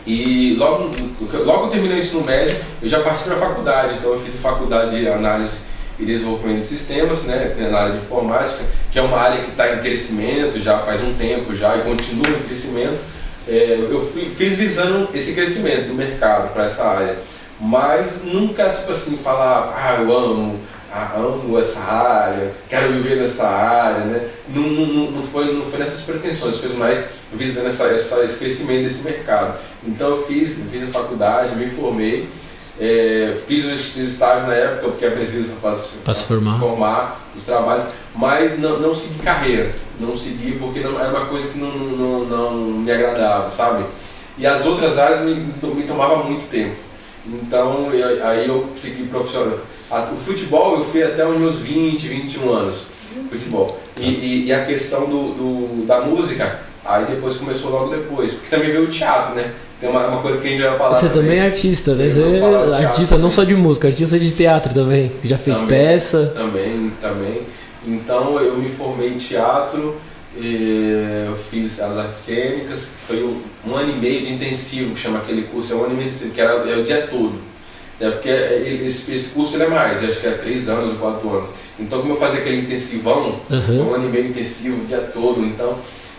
[0.06, 0.90] E logo,
[1.46, 3.96] logo eu terminei isso no médio, eu já parti para a faculdade.
[4.00, 5.71] Então, eu fiz faculdade de análise
[6.02, 9.72] e desenvolvimento de sistemas, né, na área de informática, que é uma área que está
[9.74, 13.00] em crescimento já faz um tempo já e continua em crescimento.
[13.48, 17.18] É, eu fui, fiz visando esse crescimento do mercado para essa área,
[17.60, 20.60] mas nunca tipo assim falar, ah, eu amo,
[20.92, 24.28] ah, amo essa área, quero viver nessa área, né?
[24.50, 28.84] Não, não, não, foi, não foi nessas pretensões, foi mais visando essa, essa, esse crescimento
[28.84, 29.58] desse mercado.
[29.86, 32.28] Então eu fiz, fiz a faculdade, me formei
[32.84, 36.60] é, fiz o estágio na época, porque é preciso para se formar.
[36.60, 37.84] formar os trabalhos,
[38.16, 42.26] mas não, não segui carreira, não segui porque não, era uma coisa que não, não,
[42.26, 43.86] não me agradava, sabe?
[44.36, 46.76] E as outras áreas me, me tomava muito tempo.
[47.24, 49.60] Então eu, aí eu segui profissional.
[50.12, 52.84] O futebol eu fui até os meus 20, 21 anos.
[53.30, 53.68] Futebol.
[54.00, 58.34] E, e, e a questão do, do, da música, aí depois começou logo depois.
[58.34, 59.54] Porque também veio o teatro, né?
[59.82, 60.94] Tem uma, uma, coisa que a gente vai falar.
[60.94, 62.08] Você também, também é artista, né?
[62.08, 65.12] Você é artista não só de música, artista de teatro também.
[65.24, 66.32] Já fez também, peça.
[66.36, 67.42] Também, também.
[67.88, 70.00] Então eu me formei em teatro,
[70.38, 73.24] eu fiz as artes cênicas, foi
[73.66, 76.10] um ano e meio de intensivo, que chama aquele curso, é um ano e meio
[76.10, 77.34] de intensivo, que era, é o dia todo.
[78.00, 81.30] É porque esse, esse curso ele é mais, acho que é três anos ou quatro
[81.30, 81.50] anos.
[81.80, 83.62] Então, como eu fazia aquele intensivão, Uhum.
[83.62, 85.78] foi um ano e meio intensivo o dia todo, então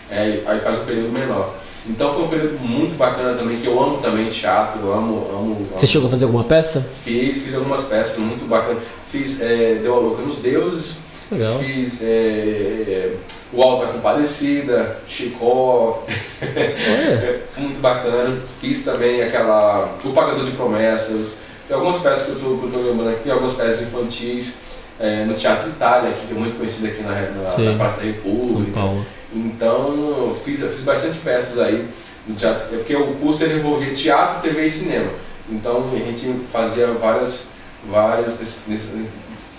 [0.09, 1.55] é, aí faz um período menor.
[1.87, 5.55] Então foi um período muito bacana também, que eu amo também teatro, eu amo, amo.
[5.71, 5.87] Você amo.
[5.87, 6.87] chegou a fazer alguma peça?
[7.03, 8.83] Fiz, fiz algumas peças muito bacanas.
[9.09, 10.95] Fiz é, Deu a Louca nos Deuses,
[11.29, 11.59] Legal.
[11.59, 13.15] fiz é,
[13.51, 16.05] O Alto da Compadecida, Chicó,
[16.41, 17.41] Olha.
[17.57, 18.37] muito bacana.
[18.61, 21.35] Fiz também aquela O Pagador de Promessas.
[21.63, 24.55] Fiz algumas peças que eu tô, que eu tô lembrando aqui, algumas peças infantis
[24.99, 28.05] é, no Teatro Itália, que é muito conhecido aqui na, na, na Praça da São
[28.05, 28.71] República.
[28.71, 29.05] Paulo.
[29.35, 31.87] Então, fiz, fiz bastante peças aí
[32.27, 35.09] no teatro, é porque o curso ele envolvia teatro, TV e cinema.
[35.49, 37.45] Então, a gente fazia várias,
[37.89, 38.37] várias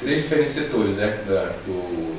[0.00, 2.14] três diferentes setores, né, da, do,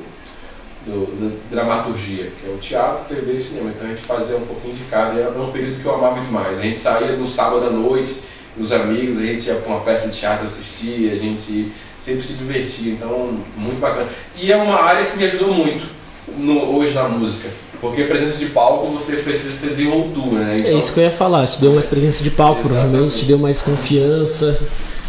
[0.84, 3.70] do, da dramaturgia, que é o teatro, TV e cinema.
[3.70, 6.20] Então, a gente fazia um pouquinho de cada, e é um período que eu amava
[6.20, 6.58] demais.
[6.58, 8.20] A gente saía no sábado à noite,
[8.58, 12.34] os amigos, a gente ia para uma peça de teatro assistir, a gente sempre se
[12.34, 14.08] divertia, então, muito bacana.
[14.36, 15.95] E é uma área que me ajudou muito
[16.36, 17.48] no- hoje na música.
[17.80, 20.56] Porque presença de palco você precisa ter desenvoltura, né?
[20.64, 22.82] É isso que eu ia falar, te deu mais presença de palco, Exatamente.
[22.84, 24.58] provavelmente, te deu mais confiança.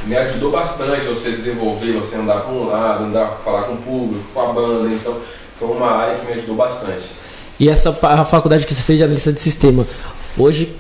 [0.05, 4.23] me ajudou bastante você desenvolver, você andar para um lado, andar falar com o público,
[4.33, 4.89] com a banda.
[4.89, 5.17] Então
[5.57, 7.05] foi uma área que me ajudou bastante.
[7.59, 9.85] E essa a faculdade que você fez de analista de sistema,
[10.37, 10.73] hoje,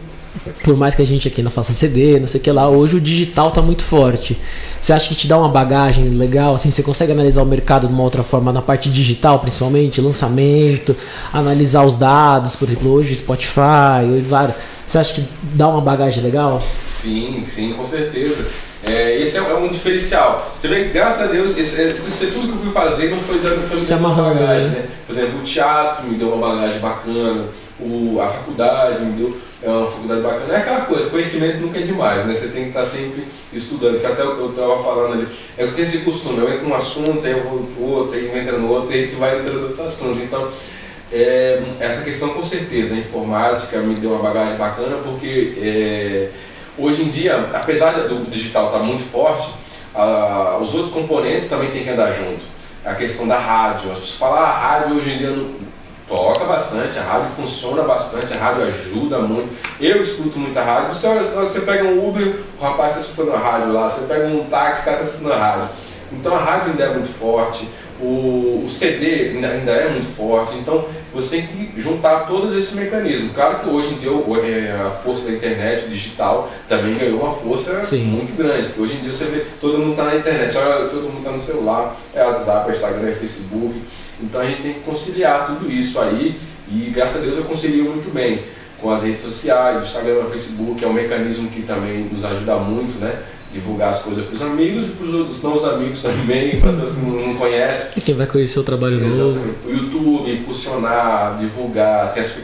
[0.63, 2.97] por mais que a gente aqui não faça CD, não sei o que lá, hoje
[2.97, 4.37] o digital tá muito forte.
[4.79, 7.93] Você acha que te dá uma bagagem legal, assim, você consegue analisar o mercado de
[7.93, 10.95] uma outra forma na parte digital, principalmente, lançamento,
[11.33, 14.55] analisar os dados, por exemplo, hoje Spotify, hoje vários.
[14.85, 15.23] Você acha que
[15.53, 16.59] dá uma bagagem legal?
[16.87, 18.45] Sim, sim, com certeza.
[18.83, 20.55] É, esse é, é um diferencial.
[20.57, 23.39] Você vê, graças a Deus, esse, é- é tudo que eu fui fazer não foi
[23.39, 24.75] dando foi Se uma amarrando, bagagem, né?
[24.79, 24.85] né?
[25.05, 27.45] Por exemplo, o teatro me deu uma bagagem bacana,
[27.79, 30.53] o, a faculdade me deu é uma faculdade bacana.
[30.53, 32.33] É aquela coisa, conhecimento nunca é demais, né?
[32.33, 35.27] Você tem que estar sempre estudando, que até eu estava falando ali.
[35.57, 38.27] É que tenho esse costume, eu entro num assunto, aí eu vou pro outro, aí
[38.27, 40.21] eu entro no outro, e a gente vai entrando no outro assunto.
[40.21, 40.47] Então,
[41.11, 42.99] é, essa questão com certeza, né?
[42.99, 46.29] Informática me deu uma bagagem bacana, porque é,
[46.77, 49.49] hoje em dia, apesar do digital estar muito forte,
[49.97, 52.45] ah, os outros componentes também têm que andar junto.
[52.85, 55.49] A questão da rádio, as pessoas falam, ah, a rádio hoje em dia não,
[56.47, 59.49] bastante, a rádio funciona bastante, a rádio ajuda muito.
[59.79, 60.93] Eu escuto muita rádio.
[60.93, 64.25] Você, olha, você pega um Uber, o rapaz está escutando a rádio lá, você pega
[64.25, 65.69] um táxi, o cara está escutando a rádio.
[66.11, 67.67] Então a rádio ainda é muito forte,
[67.99, 72.73] o, o CD ainda, ainda é muito forte, então você tem que juntar todos esses
[72.73, 73.33] mecanismos.
[73.33, 77.33] Claro que hoje em dia é, a força da internet, o digital, também ganhou uma
[77.33, 78.03] força Sim.
[78.03, 78.69] muito grande.
[78.77, 81.31] Hoje em dia você vê, todo mundo está na internet, você olha, todo mundo está
[81.31, 83.81] no celular, é WhatsApp, é Instagram, é Facebook.
[84.21, 86.35] Então a gente tem que conciliar tudo isso aí
[86.71, 88.39] e graças a Deus eu concilio muito bem
[88.81, 92.55] com as redes sociais, o Instagram, o Facebook, é um mecanismo que também nos ajuda
[92.57, 93.21] muito, né?
[93.51, 96.75] Divulgar as coisas para os amigos e para os não os amigos também, para as
[96.75, 97.91] pessoas que não, conhecem.
[97.95, 99.39] E quem vai conhecer o trabalho novo?
[99.39, 99.67] Exatamente.
[99.67, 102.37] O YouTube, impulsionar, divulgar, as-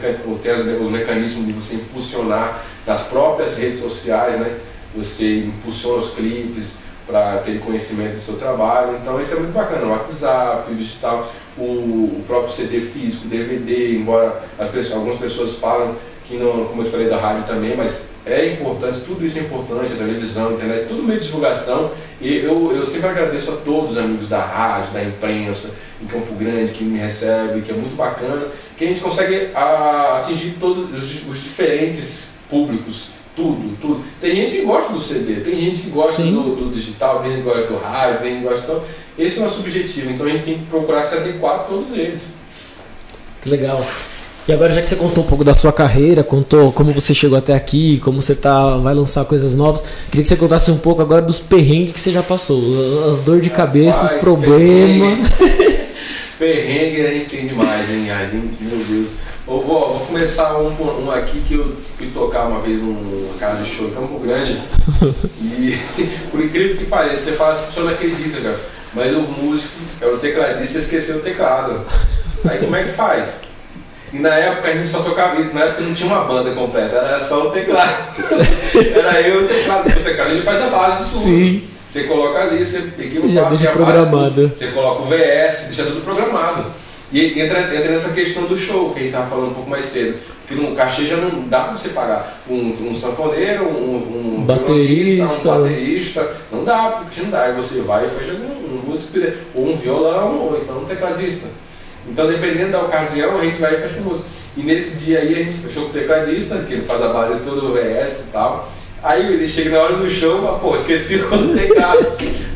[0.80, 4.56] o mecanismo de você impulsionar nas próprias redes sociais, né?
[4.96, 6.74] Você impulsiona os clipes
[7.06, 8.98] para ter conhecimento do seu trabalho.
[9.00, 9.86] Então isso é muito bacana.
[9.86, 15.96] O WhatsApp, o digital, o, próprio CD físico, DVD, embora as pessoas, algumas pessoas falam
[16.24, 19.92] que não, como eu falei da rádio também, mas é importante, tudo isso é importante,
[19.92, 21.90] a televisão, a internet, tudo meio de divulgação.
[22.20, 25.70] E eu, eu sempre agradeço a todos os amigos da rádio, da imprensa,
[26.02, 30.20] em Campo Grande, que me recebe, que é muito bacana, que a gente consegue a,
[30.20, 34.04] atingir todos os, os diferentes públicos, tudo, tudo.
[34.20, 37.42] Tem gente que gosta do CD, tem gente que gosta do, do digital, tem gente
[37.42, 38.64] que gosta do rádio, tem gente que gosta.
[38.64, 38.82] Então,
[39.18, 41.92] esse é o nosso objetivo, então a gente tem que procurar se adequar a todos
[41.92, 42.28] eles.
[43.40, 43.84] Que legal.
[44.46, 47.38] E agora, já que você contou um pouco da sua carreira, contou como você chegou
[47.38, 51.00] até aqui, como você tá, vai lançar coisas novas, queria que você contasse um pouco
[51.00, 55.28] agora dos perrengues que você já passou, as dores de cabeça, os Rapaz, problemas.
[55.30, 55.80] Perrengue,
[56.38, 58.10] perrengue a gente tem demais, hein?
[58.10, 59.23] A gente, meu Deus.
[59.46, 63.62] Eu vou, vou começar um, um aqui que eu fui tocar uma vez numa casa
[63.62, 64.60] de show em Campo Grande.
[65.40, 65.78] E
[66.30, 68.58] por incrível que pareça, você fala assim, você não acredita, cara.
[68.94, 71.84] Mas o músico, é o tecladista, esqueceu o teclado.
[72.48, 73.40] Aí como é que faz?
[74.12, 76.96] E na época a gente só tocava isso, na época não tinha uma banda completa,
[76.96, 78.14] era só o teclado.
[78.94, 79.88] Era eu e o teclado.
[79.88, 81.24] O teclado ele faz a base de tudo.
[81.24, 81.68] Sim.
[81.86, 84.48] Você coloca ali, você equipa Já o deixa a base, programado.
[84.48, 86.66] Você coloca o VS, deixa tudo programado.
[87.14, 89.84] E entra, entra nessa questão do show, que a gente estava falando um pouco mais
[89.84, 90.18] cedo.
[90.40, 95.48] Porque no cachê já não dá pra você pagar um, um sanfoneiro, um, um Baterista.
[95.48, 96.36] um baterista.
[96.50, 97.44] Não dá, porque não dá.
[97.44, 99.16] Aí você vai e fecha um, um músico,
[99.54, 101.46] ou um violão, ou então um tecladista.
[102.08, 104.26] Então, dependendo da ocasião, a gente vai e fecha o músico.
[104.56, 107.44] E nesse dia aí, a gente fechou com o tecladista, que ele faz a base
[107.44, 108.72] todo o VS e tal.
[109.00, 112.08] Aí ele chega na hora do show e fala, pô, esqueci o teclado.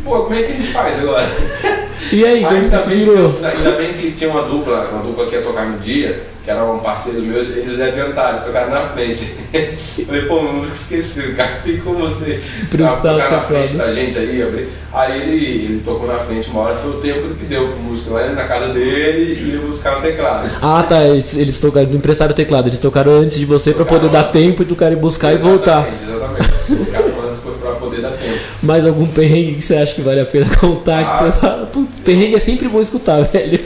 [0.03, 1.29] pô, como é que a gente faz agora?
[2.13, 3.39] E aí, como você se virou?
[3.43, 6.79] Ainda bem que tinha uma dupla, uma dupla que ia tocar no dia, que eram
[6.79, 9.35] parceiros meus, eles adiantaram, eles tocaram na frente.
[9.53, 14.19] Eu falei, pô, meu músico esqueceu, cara, tem como você tocar na frente da gente
[14.19, 14.69] aí, abrir.
[14.91, 18.15] Aí ele, ele tocou na frente uma hora, foi o tempo que deu pro músico
[18.15, 20.49] lá na casa dele e ia buscar o teclado.
[20.63, 24.09] Ah, tá, eles, eles tocaram, emprestaram o teclado, eles tocaram antes de você para poder
[24.09, 25.89] dar tempo e tu cara ir buscar exatamente, e voltar.
[26.03, 28.39] Exatamente, tocaram antes pra poder dar tempo.
[28.62, 31.01] Mais algum perrengue que você acha que vale a pena contar?
[31.01, 33.61] Ah, que você fala, putz, perrengue é sempre bom escutar, velho.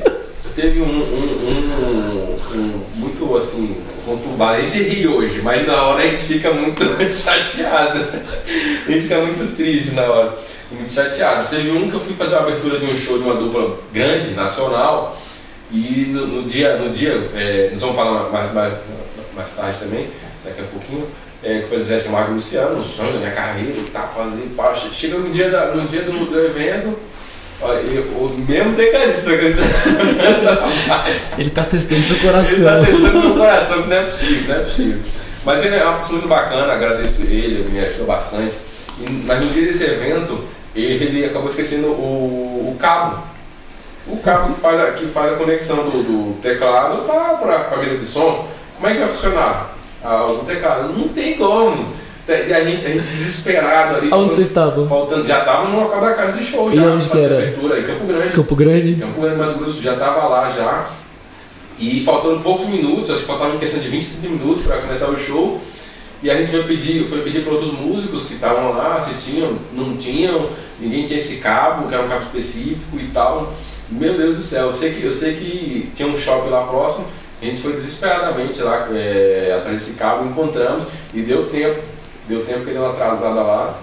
[0.55, 4.59] Teve um, um, um assim, conturbado.
[4.59, 6.85] A gente ri hoje, mas na hora a gente fica muito
[7.16, 8.00] chateado.
[8.00, 10.35] A gente fica muito triste na hora.
[10.70, 11.48] Muito chateado.
[11.48, 14.31] Teve um que eu fui fazer uma abertura de um show de uma dupla grande,
[14.31, 15.18] nacional,
[15.70, 18.74] e no, no dia, no dia é, nós vamos falar mais, mais,
[19.35, 20.07] mais tarde também,
[20.44, 21.07] daqui a pouquinho,
[21.42, 24.74] é, que foi Zé Camargo Luciano, o sonho da minha carreira e tá, fazer, pá,
[24.74, 26.96] chega no dia, da, no dia do, do evento,
[27.62, 29.31] o mesmo tecladista,
[31.38, 32.59] Ele tá testando seu coração.
[32.59, 34.98] Ele tá testando seu coração, que não é possível, não é possível.
[35.44, 38.57] Mas ele é uma pessoa muito bacana, agradeço ele, ele me ajudou bastante.
[39.24, 43.22] mas no dia desse evento, ele acabou esquecendo o, o cabo.
[44.07, 47.96] O cabo que faz a, que faz a conexão do, do teclado para a mesa
[47.96, 48.48] de som.
[48.76, 50.92] Como é que vai funcionar ah, o teclado?
[50.92, 51.86] Não tem como.
[52.28, 54.08] E a gente, a gente desesperado ali.
[54.12, 54.88] Onde vocês estavam?
[54.88, 56.82] Faltando, já estava no local da casa de show e já.
[56.82, 57.38] onde que era?
[57.38, 58.32] Abertura, em Campo Grande.
[58.32, 58.94] Campo Grande.
[58.94, 60.86] Campo Grande, Mato Grosso, já estava lá já.
[61.78, 65.08] E faltando poucos minutos, acho que faltava em questão de 20, 30 minutos para começar
[65.08, 65.60] o show.
[66.22, 69.58] E a gente foi pedir, foi pedir para outros músicos que estavam lá, se tinham,
[69.72, 73.52] não tinham, ninguém tinha esse cabo, que era um cabo específico e tal.
[73.90, 77.06] Meu Deus do céu, eu sei que, eu sei que tinha um shopping lá próximo,
[77.42, 81.81] a gente foi desesperadamente lá é, atrás desse cabo, encontramos e deu tempo
[82.28, 83.78] Deu tempo que deu uma atrasada lá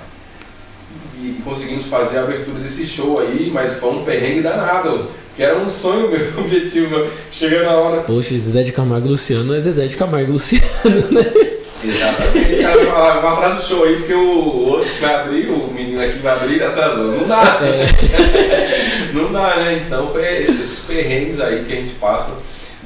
[1.22, 5.10] e conseguimos fazer a abertura desse show aí, mas foi um perrengue danado.
[5.36, 7.06] Que era um sonho meu, objetivo.
[7.32, 8.02] Chegando na hora.
[8.02, 11.22] Poxa, Zezé de Camargo Luciano é Zezé de Camargo Luciano, né?
[11.84, 12.52] Exatamente.
[12.52, 16.63] Esse cara do show aí, porque o outro vai abrir, o menino aqui vai abrir,
[16.63, 17.17] atrasou.
[17.17, 17.60] Não dá.
[17.62, 19.12] É.
[19.13, 19.84] Não dá, né?
[19.86, 22.34] Então foi esses perrengues aí que a gente passa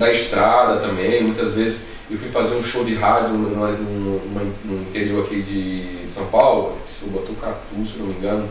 [0.03, 4.19] da estrada também, muitas vezes eu fui fazer um show de rádio no,
[4.65, 8.49] no, interior aqui de São Paulo, o Botucatu, se não me engano.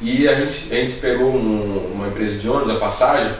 [0.00, 3.34] E a gente, a gente pegou um, uma empresa de ônibus, a passagem,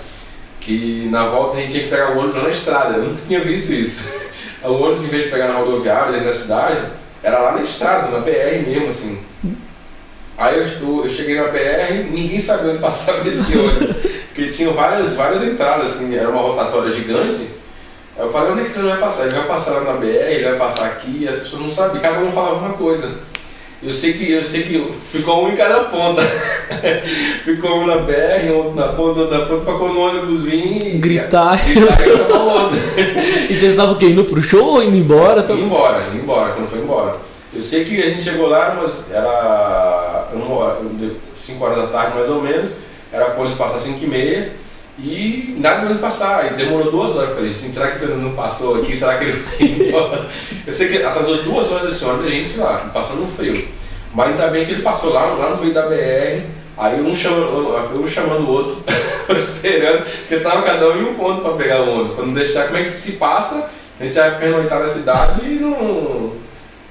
[0.59, 2.97] que na volta a gente tinha que pegar o ônibus lá na estrada.
[2.97, 4.19] Eu nunca tinha visto isso.
[4.61, 6.81] O ônibus, em vez de pegar na rodoviária dentro da cidade,
[7.23, 9.21] era lá na estrada, na BR mesmo, assim.
[10.37, 14.08] Aí eu, eu cheguei na BR, ninguém sabia onde passava esse ônibus.
[14.39, 17.49] Porque tinham várias, várias entradas, assim, era uma rotatória gigante
[18.17, 19.25] Aí eu falei, onde é que você vai passar?
[19.25, 22.01] Ele vai passar lá na BR, ele vai passar aqui, e as pessoas não sabiam,
[22.01, 23.15] cada um falava uma coisa.
[23.83, 26.23] Eu sei que, eu sei que ficou um em cada ponta.
[27.45, 30.99] ficou um na BR, outro na ponta, outro na ponta, pra quando o ônibus vir
[30.99, 32.77] gritar, gritar e o outro.
[33.51, 34.07] e vocês estavam o quê?
[34.07, 35.41] Indo pro show ou indo embora?
[35.41, 37.17] Indo embora, indo embora, quando foi embora.
[37.53, 40.29] Eu sei que a gente chegou lá, mas era
[41.35, 44.53] 5 horas da tarde mais ou menos, era para eles passar 5 e meia.
[44.99, 46.53] E nada mais passar.
[46.53, 47.31] E demorou duas horas.
[47.31, 48.97] Eu falei, gente, será que você não passou aqui?
[48.97, 50.27] Será que ele foi embora?
[50.67, 53.55] Eu sei que atrasou duas horas desse ônibus, a gente lá, passando no frio.
[54.13, 56.43] Mas ainda bem que ele passou lá, lá no meio da BR.
[56.77, 58.85] Aí um chamando, um chamando o outro,
[59.37, 62.67] esperando, porque tava cada um em um ponto para pegar o ônibus, para não deixar
[62.67, 63.69] como é que se passa,
[63.99, 66.35] a gente vai pernoitar na cidade e não.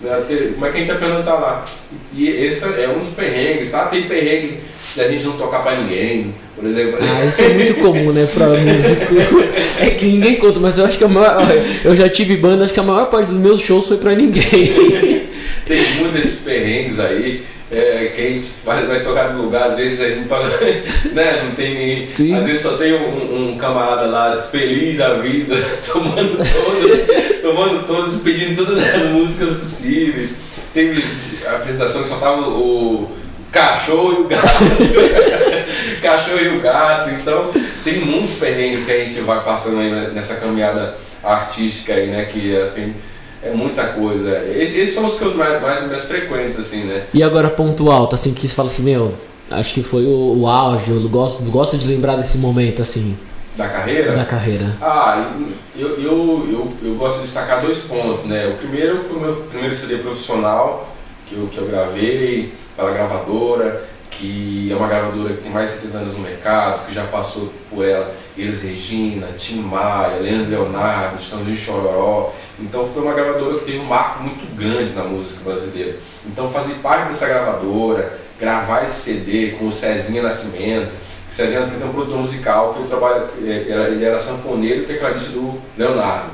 [0.01, 1.65] Né, como é que a gente vai pernoitar lá?
[2.11, 3.85] E esse é um dos perrengues, tá?
[3.85, 4.61] Tem perrengue
[4.97, 6.97] de a gente não tocar para ninguém, por exemplo.
[6.99, 9.47] Ah, isso é muito comum, né, pra músico.
[9.79, 11.37] É que ninguém conta, mas eu acho que a maior.
[11.85, 14.41] Eu já tive banda, acho que a maior parte dos meus shows foi pra ninguém.
[15.67, 17.43] Tem muitos perrengues aí.
[17.69, 20.47] É, que a gente vai, vai tocar no lugar, às vezes a gente não, toca,
[21.11, 22.07] né, não tem ninguém.
[22.13, 22.33] Sim.
[22.33, 25.53] Às vezes só tem um, um, camarada lá feliz da vida,
[25.85, 30.33] tomando todas, tomando todas, pedindo todas as músicas possíveis.
[30.73, 31.03] Teve
[31.45, 33.11] a apresentação que só tava o
[33.51, 34.47] cachorro e o gato.
[36.01, 37.09] cachorro e o gato.
[37.11, 37.51] Então,
[37.83, 42.25] tem muitos perrengues que a gente vai passando aí nessa caminhada artística aí, né?
[42.25, 42.95] Que é, tem,
[43.43, 44.43] é muita coisa.
[44.49, 47.03] Esses, esses, são os que eu mais, mais, mais frequentes, assim, né?
[47.13, 49.13] E agora ponto alto, assim, que você fala assim, meu,
[49.49, 53.17] acho que foi o, o auge, eu gosto, gosto de lembrar desse momento, assim.
[53.55, 54.11] Da carreira?
[54.11, 54.77] Da carreira.
[54.79, 55.33] Ah,
[55.75, 58.47] eu, eu, eu, eu gosto de destacar dois pontos, né?
[58.47, 60.93] O primeiro foi o meu primeiro CD profissional,
[61.25, 65.75] que eu, que eu gravei pela gravadora, que é uma gravadora que tem mais de
[65.81, 71.19] 70 anos no mercado, que já passou por ela Elis Regina, Tim Maia, Leandro Leonardo,
[71.19, 72.33] Estãozinho Chororó.
[72.59, 75.97] Então foi uma gravadora que teve um marco muito grande na música brasileira.
[76.25, 80.91] Então fazer parte dessa gravadora, gravar esse CD com o Cezinha Nascimento,
[81.27, 85.59] Cezinha tem um produtor musical que eu trabalho, é, ele era sanfoneiro e tecladista do
[85.77, 86.31] Leonardo.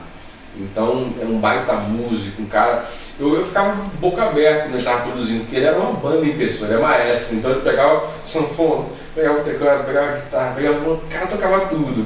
[0.56, 2.86] Então é um baita músico, um cara.
[3.20, 6.36] Eu, eu ficava boca aberta quando ele estava produzindo, porque ele era uma banda em
[6.36, 10.90] pessoa, ele é maestro, então ele pegava sanfona, pegava o teclado, pegava a guitarra, pegava.
[10.90, 12.06] O cara tocava tudo.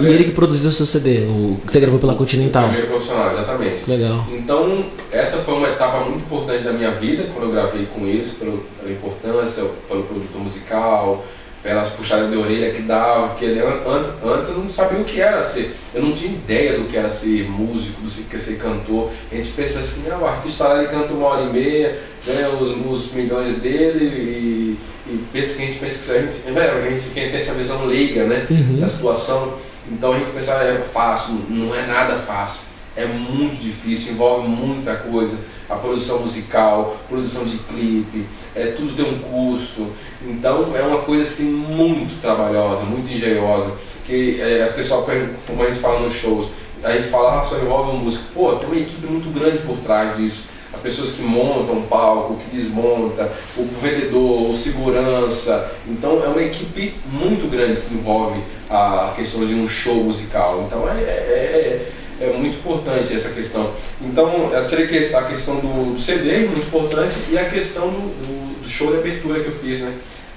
[0.00, 2.64] E ele que produziu o seu CD, o que você gravou pela Continental?
[2.64, 3.90] O primeiro profissional, exatamente.
[3.90, 4.24] Legal.
[4.30, 8.30] Então, essa foi uma etapa muito importante da minha vida, quando eu gravei com eles,
[8.30, 11.24] pela, pela importância, pelo produtor musical
[11.62, 13.82] pelas puxadas de orelha que dava, porque antes,
[14.24, 17.08] antes eu não sabia o que era ser, eu não tinha ideia do que era
[17.08, 19.10] ser músico, do que era ser cantor.
[19.30, 22.48] A gente pensa assim, ah, o artista lá ele canta uma hora e meia, ganha
[22.50, 26.70] os, os milhões dele e, e, pensa que a gente pensa que a gente, né,
[26.70, 28.80] a gente quem tem essa visão leiga né, uhum.
[28.80, 29.54] da situação,
[29.90, 32.71] então a gente pensa, ah, é fácil, não é nada fácil.
[32.94, 35.38] É muito difícil, envolve muita coisa
[35.72, 39.88] a produção musical, produção de clipe, é, tudo tem um custo.
[40.22, 43.72] Então é uma coisa assim muito trabalhosa, muito engenhosa,
[44.04, 45.06] que é, as pessoas,
[45.46, 46.48] como a gente fala nos shows,
[46.82, 48.24] a gente fala, ah, só envolve um músico.
[48.34, 50.50] Pô, tem uma equipe muito grande por trás disso.
[50.72, 55.70] As pessoas que montam o palco, que desmonta, o vendedor, o segurança.
[55.86, 60.64] Então é uma equipe muito grande que envolve a questão de um show musical.
[60.66, 61.92] Então é, é,
[62.22, 63.72] é muito importante essa questão.
[64.00, 68.62] Então, seria que a questão do, do CD é muito importante e a questão do,
[68.62, 69.92] do, show de abertura que eu fiz, né?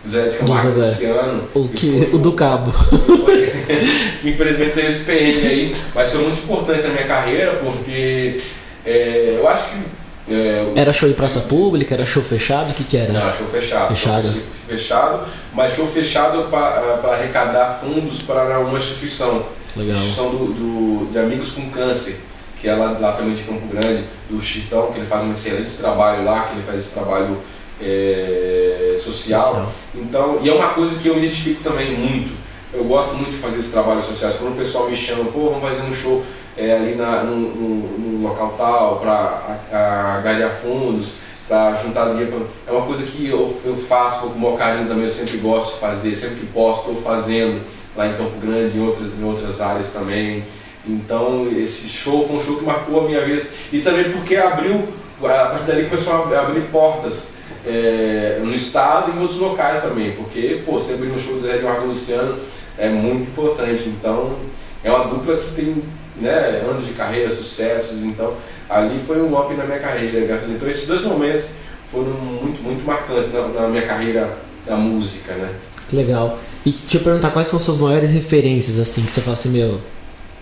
[0.08, 1.44] Zé de Camargo Luciano.
[1.54, 2.72] O, que, o do Cabo.
[4.22, 8.42] que infelizmente tem esse PN aí, mas foi muito importante na minha carreira, porque
[8.86, 9.96] é, eu acho que.
[10.28, 12.72] É, era show em praça pública, era show fechado?
[12.72, 13.14] O que, que era?
[13.14, 13.88] Não, show fechado.
[13.90, 14.28] Fechado.
[14.28, 19.46] Show fechado, mas show fechado para arrecadar fundos para uma instituição.
[19.76, 19.96] Legal.
[19.96, 22.18] Instituição do, do, de Amigos com Câncer,
[22.60, 25.74] que é lá, lá também de Campo Grande, do Chitão, que ele faz um excelente
[25.76, 27.38] trabalho lá, que ele faz esse trabalho
[27.82, 29.40] é, social.
[29.40, 29.72] social.
[29.94, 32.34] Então, e é uma coisa que eu me identifico também muito.
[32.74, 34.36] Eu gosto muito de fazer esses trabalhos sociais.
[34.36, 36.24] Quando o pessoal me chama, pô, vamos fazer um show
[36.58, 41.14] é, ali na, no, no, no, local tal, para ganhar fundos,
[41.48, 42.48] para juntar dinheiro.
[42.66, 45.74] É uma coisa que eu, eu faço com o maior carinho também, eu sempre gosto
[45.74, 47.62] de fazer, sempre que posso, estou fazendo
[47.96, 50.44] lá em Campo Grande, em outras, em outras áreas também.
[50.88, 53.42] Então esse show foi um show que marcou a minha vida
[53.72, 54.88] e também porque abriu,
[55.24, 57.30] a partir dali começou a abrir portas
[57.66, 61.42] é, no estado e em outros locais também, porque pô, você abrir um show do
[61.42, 62.38] Zé Eduardo Luciano
[62.78, 63.90] é muito importante.
[63.90, 64.36] Então
[64.84, 65.84] é uma dupla que tem
[66.18, 68.36] né, anos de carreira, sucessos, então
[68.70, 70.58] ali foi um up na minha carreira, graças a Deus.
[70.58, 71.50] Então esses dois momentos
[71.92, 75.54] foram muito, muito marcantes na, na minha carreira da música, né?
[75.88, 76.38] Que legal.
[76.66, 79.80] E te perguntar quais são suas maiores referências, assim, que você fala assim, meu,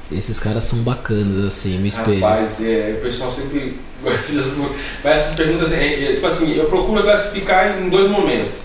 [0.09, 2.21] esses caras são bacanas, assim, me espelho.
[2.21, 3.77] Rapaz, é, o pessoal sempre
[5.01, 8.55] faz essas perguntas, é, é, tipo assim, eu procuro classificar em dois momentos.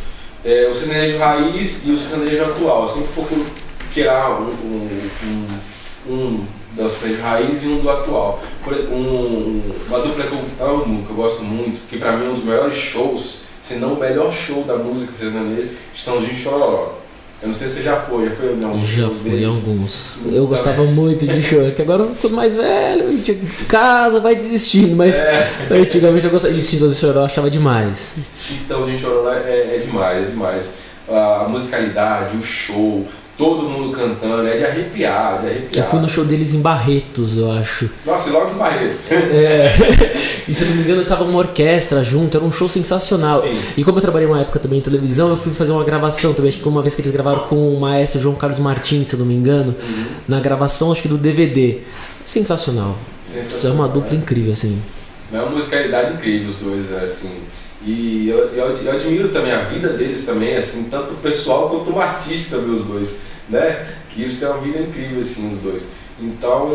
[0.44, 2.82] É, o sertanejo raiz e o sertanejo atual.
[2.82, 3.46] Eu sempre procuro
[3.90, 6.44] tirar um, um, um, um
[6.76, 8.40] do sertanejo raiz e um do atual.
[8.62, 12.26] Por exemplo, um, uma dupla que eu amo, que eu gosto muito, que pra mim
[12.26, 17.07] é um dos melhores shows, se não o melhor show da música sertaneja, Estãozinho Chororó.
[17.40, 18.76] Eu não sei se você já foi, já foi não?
[18.80, 20.24] Já fui alguns.
[20.26, 23.34] Eu gostava muito de show, que agora eu tô mais velho, gente
[23.68, 25.68] casa, vai desistindo, mas é.
[25.70, 28.16] antigamente eu gostava de Chitão de Choró, achava demais.
[28.36, 30.72] Chitão de Choró é, é demais, é demais.
[31.08, 33.06] A musicalidade, o show,
[33.38, 35.84] todo mundo cantando, é de arrepiar, de arrepiar.
[35.84, 37.88] Eu fui no show deles em Barretos, eu acho.
[38.04, 39.10] Nossa, logo em Barretos.
[39.12, 39.70] É.
[40.48, 43.40] e se eu não me engano, tava uma orquestra junto, era um show sensacional.
[43.40, 43.56] Sim.
[43.76, 46.48] E como eu trabalhei uma época também em televisão, eu fui fazer uma gravação também,
[46.48, 49.20] acho que uma vez que eles gravaram com o maestro João Carlos Martins, se eu
[49.20, 50.06] não me engano, uhum.
[50.26, 51.78] na gravação, acho que do DVD.
[52.24, 52.98] Sensacional.
[53.22, 54.16] Sensacional Isso é uma dupla é.
[54.16, 54.82] incrível, assim.
[55.32, 57.30] É uma musicalidade incrível os dois, é, assim.
[57.86, 61.92] E eu, eu, eu, admiro também a vida deles também, assim, tanto o pessoal quanto
[61.92, 63.18] o artista também, os dois,
[63.48, 63.86] né?
[64.08, 65.86] Que eles têm uma vida incrível, assim, os dois.
[66.20, 66.70] Então,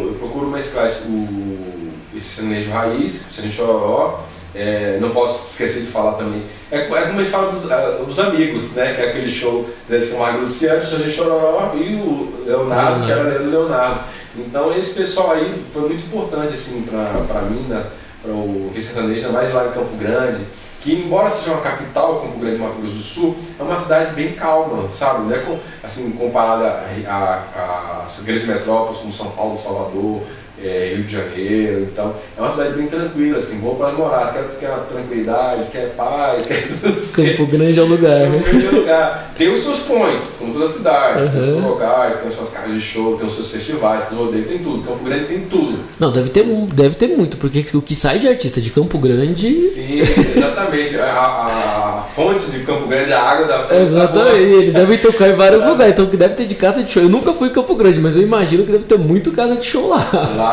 [0.00, 5.82] eu procuro mesclar esse, o, esse sertanejo raiz, o sertanejo chororó, é, não posso esquecer
[5.82, 6.42] de falar também.
[6.70, 8.92] É, é como a gente fala dos, uh, dos, amigos, né?
[8.94, 13.22] Que é aquele show Zé de Camargo Luciano, Sertanejo Chororó e o Leonardo, que era
[13.22, 14.00] Leandro Leonardo.
[14.36, 17.84] Então, esse pessoal aí foi muito importante, assim, para mim, né?
[18.22, 20.40] para o Vicentanejo, mais lá em Campo Grande,
[20.80, 24.34] que embora seja uma capital, Campo Grande, Mato Grosso do Sul, é uma cidade bem
[24.34, 25.24] calma, sabe?
[25.24, 30.22] Não é com, assim, comparada a grandes metrópoles como São Paulo, Salvador,
[30.62, 34.44] é, Rio de Janeiro, então é uma cidade bem tranquila, assim, boa para morar, quer,
[34.58, 36.44] quer tranquilidade, quer paz,
[37.14, 38.30] quer Campo Grande é o lugar.
[38.30, 39.32] Campo Grande é o lugar.
[39.36, 41.30] Tem os seus pontos, como toda cidade, uhum.
[41.30, 44.18] tem os seus locais, tem as suas casas de show, tem os seus festivais, tem
[44.18, 44.82] rodeio, tem tudo.
[44.82, 45.78] Campo Grande tem tudo.
[45.98, 49.62] Não, deve ter, deve ter muito, porque o que sai de artista de Campo Grande.
[49.62, 50.98] Sim, exatamente.
[50.98, 53.68] a, a, fonte de Campo Grande, a água da fonte.
[53.68, 56.92] Tá exatamente, eles devem tocar em vários lugares, então que deve ter de casa de
[56.92, 57.02] show.
[57.02, 59.64] Eu nunca fui em Campo Grande, mas eu imagino que deve ter muito casa de
[59.64, 60.10] show lá.
[60.36, 60.49] Lá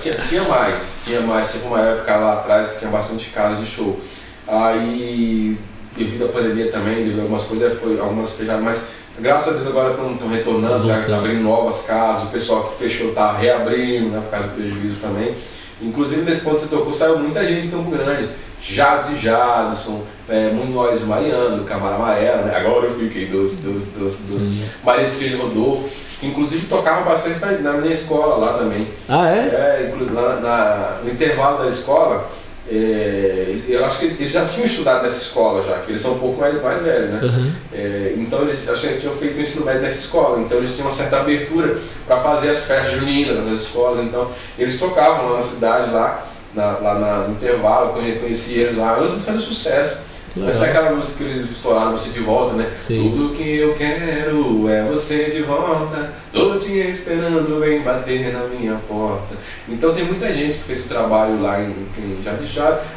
[0.00, 3.66] tinha, tinha mais, tinha mais, tinha uma época lá atrás que tinha bastante casas de
[3.66, 3.98] show.
[4.46, 5.58] Aí,
[5.96, 8.84] devido à pandemia também, devido a algumas coisas, foi algumas fecharam, mas
[9.18, 13.36] graças a Deus agora estão retornando, tá abrindo novas casas, o pessoal que fechou está
[13.36, 15.34] reabrindo, né, por causa do prejuízo também.
[15.80, 18.28] Inclusive nesse ponto que você tocou, saiu muita gente de Campo Grande.
[18.62, 22.54] Jades e Jadson, é, Munhoz e Mariano, Camara Amarela, né?
[22.54, 24.42] agora eu fiquei dos, dos, dos, dos
[24.84, 25.88] Maricílio Rodolfo
[26.22, 28.88] inclusive tocava bastante na, minha escola lá também.
[29.08, 29.38] Ah, é?
[29.38, 32.28] É, lá na, no intervalo da escola,
[32.70, 36.18] é, eu acho que eles já tinham estudado nessa escola já, que eles são um
[36.18, 37.20] pouco mais, mais velhos, né?
[37.22, 37.52] Uhum.
[37.72, 40.72] É, então eles acho que eles tinham feito o ensino médio nessa escola, então eles
[40.72, 45.36] tinham uma certa abertura para fazer as festas juninas nas escolas, então eles tocavam lá
[45.36, 49.40] na cidade, lá, na, lá na, no intervalo, eu conheci eles lá, antes de fazer
[49.40, 50.09] sucesso.
[50.36, 52.70] Mas é aquela música que eles estouraram você de volta, né?
[52.80, 53.10] Sim.
[53.10, 56.12] Tudo que eu quero é você de volta.
[56.32, 59.34] Tô te esperando, vem bater na minha porta.
[59.68, 62.20] Então tem muita gente que fez o trabalho lá em, em.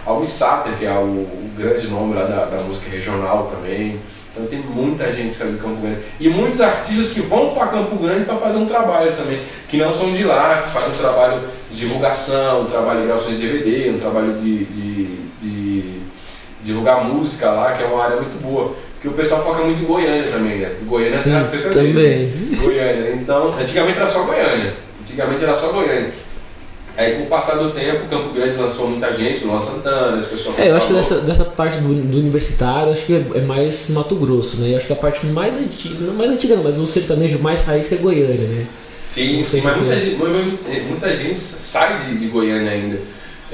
[0.05, 3.99] Almi Sater, que é o, o, grande nome lá da, da música regional também.
[4.31, 6.01] Então tem muita gente que saiu de Campo Grande.
[6.19, 9.39] E muitos artistas que vão para Campo Grande para fazer um trabalho também.
[9.67, 13.31] Que não são de lá, que fazem um trabalho de divulgação, um trabalho de gravação
[13.31, 15.22] de DVD, um trabalho de, de
[16.63, 18.75] divulgar música lá, que é uma área muito boa.
[18.93, 20.69] Porque o pessoal foca muito em Goiânia também, né?
[20.69, 22.31] Porque Goiânia Sim, é também.
[22.55, 23.13] Goiânia.
[23.15, 24.73] Então, antigamente era só Goiânia.
[25.01, 26.11] Antigamente era só Goiânia.
[26.95, 30.53] Aí com o passar do tempo, Campo Grande lançou muita gente, Luan Santana, esse pessoal.
[30.59, 33.89] É, eu acho que dessa, dessa parte do, do universitário, acho que é, é, mais
[33.89, 34.71] Mato Grosso, né?
[34.71, 37.63] Eu acho que a parte mais antiga, não mais antiga não, mas o sertanejo mais
[37.63, 38.67] raiz que é Goiânia, né?
[39.01, 40.15] Sim, sim mas muita gente,
[40.87, 42.99] muita gente sai de, de Goiânia ainda.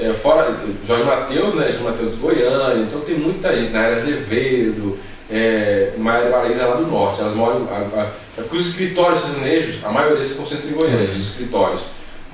[0.00, 1.64] É, fora Jorge Matheus, né?
[1.64, 4.98] Jorge Matheus do Goiânia, então tem muita gente, na área Azevedo,
[5.30, 7.68] é, Maria Baliza lá do norte, elas moram.
[7.70, 11.16] A, a, porque os escritórios sertanejos, a maioria se concentra em Goiânia, é.
[11.16, 11.82] os escritórios.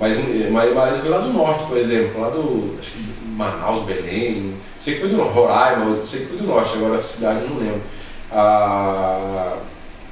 [0.00, 2.76] Mas é, Maria Baliza veio lá do norte, por exemplo, lá do.
[2.78, 6.98] Acho que Manaus, Belém, sei que foi do Roraima, sei que foi do norte, agora
[6.98, 7.82] a cidade não lembro.
[8.32, 9.56] A,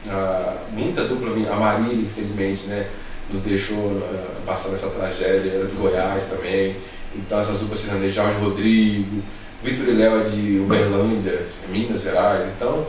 [0.09, 2.87] a, muita dupla, a Marília, infelizmente, né?
[3.31, 4.03] Nos deixou uh,
[4.45, 6.77] passar essa tragédia, era de Goiás também.
[7.17, 9.23] Então essas duplas sertanejas, Jorge Rodrigo,
[9.63, 12.43] Vitor e Léo é de Uberlândia, Minas Gerais.
[12.57, 12.87] Então,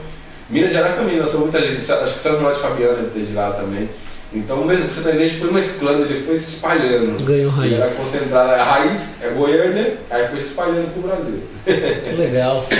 [0.50, 3.52] Minas Gerais também lançou muita gente, acho que César Norte Fabiano deve ter de lá
[3.52, 3.90] também.
[4.34, 7.24] Então o mesmo sertanejo foi mesclando, ele foi se espalhando.
[7.24, 7.72] Ganhou raiz.
[7.72, 11.42] Ele era concentrado, a raiz é Goiânia, aí foi se espalhando pro Brasil.
[12.18, 12.66] Legal.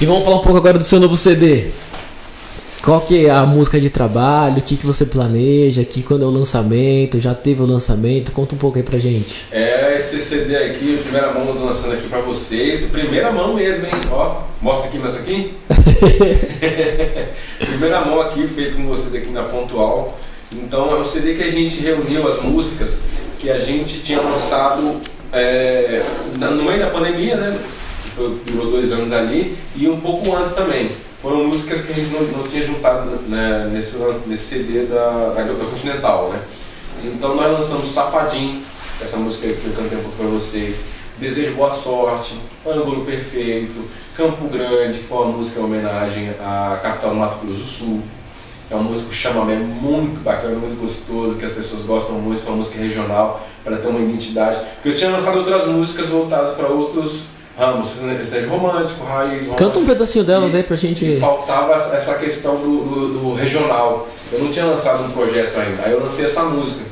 [0.00, 1.72] E vamos falar um pouco agora do seu novo CD.
[2.82, 4.58] Qual que é a música de trabalho?
[4.58, 6.02] O que, que você planeja aqui?
[6.02, 7.20] Quando é o lançamento?
[7.20, 8.32] Já teve o lançamento?
[8.32, 9.44] Conta um pouco aí pra gente.
[9.50, 12.82] É, esse CD aqui, primeira mão eu tô lançando aqui pra vocês.
[12.82, 13.92] Primeira mão mesmo, hein?
[14.10, 15.54] Ó, mostra aqui nessa aqui.
[17.58, 20.18] primeira mão aqui, feito com vocês aqui na Pontual.
[20.52, 23.00] Então é um CD que a gente reuniu as músicas
[23.38, 25.00] que a gente tinha lançado
[25.32, 26.04] é,
[26.38, 27.58] no meio da pandemia, né?
[28.02, 30.90] Que foi, durou dois anos ali, e um pouco antes também
[31.20, 33.96] foram músicas que a gente não, não tinha juntado né, nesse,
[34.26, 36.40] nesse CD da, da, da, Continental, né?
[37.04, 38.62] Então nós lançamos Safadinho,
[39.00, 40.76] essa música que eu cantei um pouco para vocês,
[41.18, 43.84] Desejo Boa Sorte, Ângulo Perfeito,
[44.16, 48.02] Campo Grande, que foi uma música em homenagem à capital do Mato Grosso do Sul,
[48.66, 52.50] que é uma música chamamé muito bacana, muito gostoso, que as pessoas gostam muito, foi
[52.50, 54.58] uma música regional, para ter uma identidade.
[54.74, 57.24] Porque eu tinha lançado outras músicas voltadas para outros
[57.58, 59.42] ramos, sertanejo romântico, raiz.
[59.42, 61.18] Romântico, Canta um pedacinho delas aí pra gente.
[61.18, 64.08] faltava essa questão do, do, do, regional.
[64.32, 65.82] Eu não tinha lançado um projeto ainda.
[65.82, 66.82] Aí eu lancei essa música.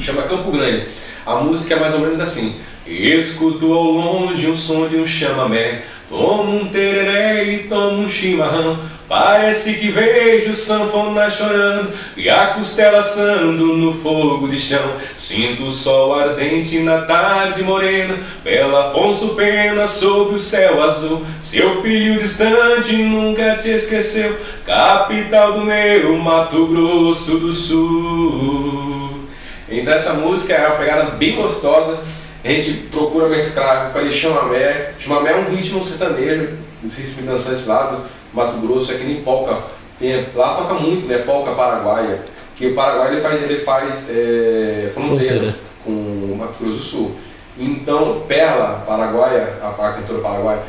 [0.00, 0.86] Chama Campo Grande.
[1.24, 2.56] A música é mais ou menos assim.
[2.86, 5.84] Escuto ao longe o som de um chamamé
[6.14, 12.98] Tomo um tereré e tomo um chimarrão Parece que vejo sanfona chorando e a costela
[12.98, 14.92] assando no fogo de chão.
[15.16, 21.20] Sinto o sol ardente na tarde morena, Bela Afonso Pena sobre o céu azul.
[21.40, 29.24] Seu filho distante nunca te esqueceu, capital do meu Mato Grosso do Sul.
[29.68, 32.02] Então essa música é uma pegada bem gostosa.
[32.44, 34.92] A gente procura mesclar, eu falei chamamé.
[34.98, 36.50] Chamamé é um ritmo sertanejo,
[36.84, 38.02] esse ritmo dançante lá do
[38.34, 39.62] Mato Grosso, é que nem polca.
[39.98, 41.18] Tem, lá toca muito, né?
[41.18, 42.22] Polca paraguaia.
[42.54, 46.82] Que o Paraguai ele faz, ele faz é, fronteira, fronteira, com no Mato Grosso do
[46.82, 47.16] Sul.
[47.58, 50.62] Então, Perla, paraguaia, a, a cantora paraguaia,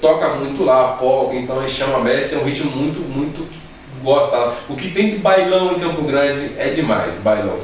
[0.00, 3.46] toca muito lá, polka, então a gente chama a Messi, é um ritmo muito, muito
[4.02, 4.52] gosta.
[4.68, 7.58] O que tem de bailão em Campo Grande é demais, bailão.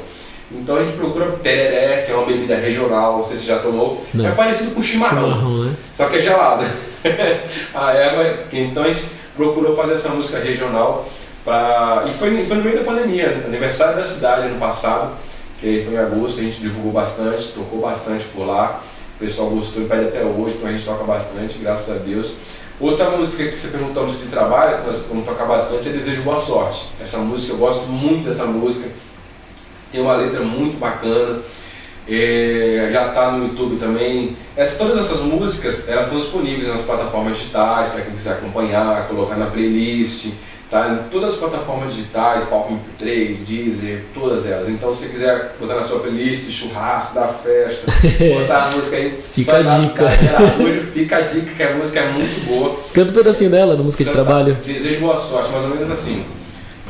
[0.50, 4.04] Então a gente procura tereré, que é uma bebida regional, não sei se já tomou.
[4.14, 4.26] Não.
[4.26, 5.76] É parecido com chimarrão, chimarrão né?
[5.92, 6.64] só que é gelado.
[7.74, 9.04] a erva, então a gente
[9.36, 11.06] procurou fazer essa música regional.
[11.44, 12.04] Pra...
[12.06, 15.12] E foi, foi no meio da pandemia, aniversário da cidade ano passado,
[15.60, 18.82] que foi em agosto, a gente divulgou bastante, tocou bastante por lá.
[19.16, 22.32] O pessoal gostou e pede até hoje, então a gente toca bastante, graças a Deus.
[22.80, 26.22] Outra música que você perguntou, música de trabalho, que nós vamos tocar bastante, é Desejo
[26.22, 26.88] Boa Sorte.
[27.00, 28.88] Essa música, eu gosto muito dessa música,
[29.90, 31.40] tem uma letra muito bacana,
[32.08, 34.36] é, já está no YouTube também.
[34.56, 39.36] Essa, todas essas músicas, elas são disponíveis nas plataformas digitais, para quem quiser acompanhar, colocar
[39.36, 40.30] na playlist.
[40.70, 44.68] Tá em todas as plataformas digitais, Palco MP3, Deezer, todas elas.
[44.68, 47.86] Então se você quiser botar na sua playlist, churrasco, da festa,
[48.38, 50.10] botar a música aí, fica a dica.
[50.92, 52.76] fica a dica que a música é muito boa.
[52.92, 54.58] Canta um pedacinho dela, da música de trabalho.
[54.62, 56.22] Desejo boa sorte, mais ou menos assim.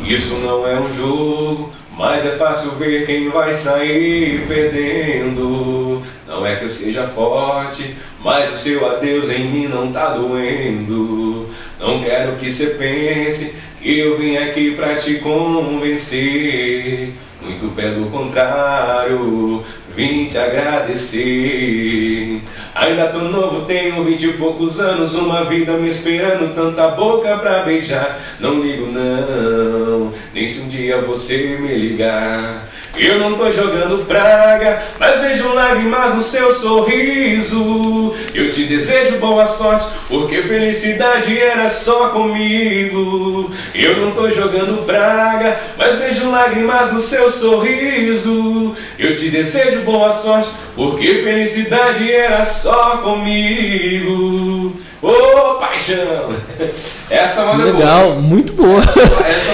[0.05, 6.01] Isso não é um jogo, mas é fácil ver quem vai sair perdendo.
[6.29, 11.49] Não é que eu seja forte, mas o seu adeus em mim não tá doendo.
[11.81, 17.15] Não quero que você pense que eu vim aqui pra te convencer.
[17.43, 19.65] Muito pelo contrário,
[19.97, 22.41] vim te agradecer.
[22.79, 27.65] Ainda tô novo, tenho vinte e poucos anos, uma vida me esperando, tanta boca pra
[27.65, 28.21] beijar.
[28.39, 32.68] Não ligo não, nem se um dia você me ligar.
[32.99, 38.13] Eu não tô jogando praga, mas vejo lágrimas no seu sorriso.
[38.35, 43.53] Eu te desejo boa sorte, porque felicidade era só comigo.
[43.73, 48.75] Eu não tô jogando praga, mas vejo lágrimas no seu sorriso.
[48.99, 54.75] Eu te desejo boa sorte, porque felicidade era só comigo.
[55.01, 56.35] Ô oh, paixão!
[57.09, 58.21] Essa manda Legal, boa.
[58.21, 58.81] muito boa.
[58.81, 59.01] Essa,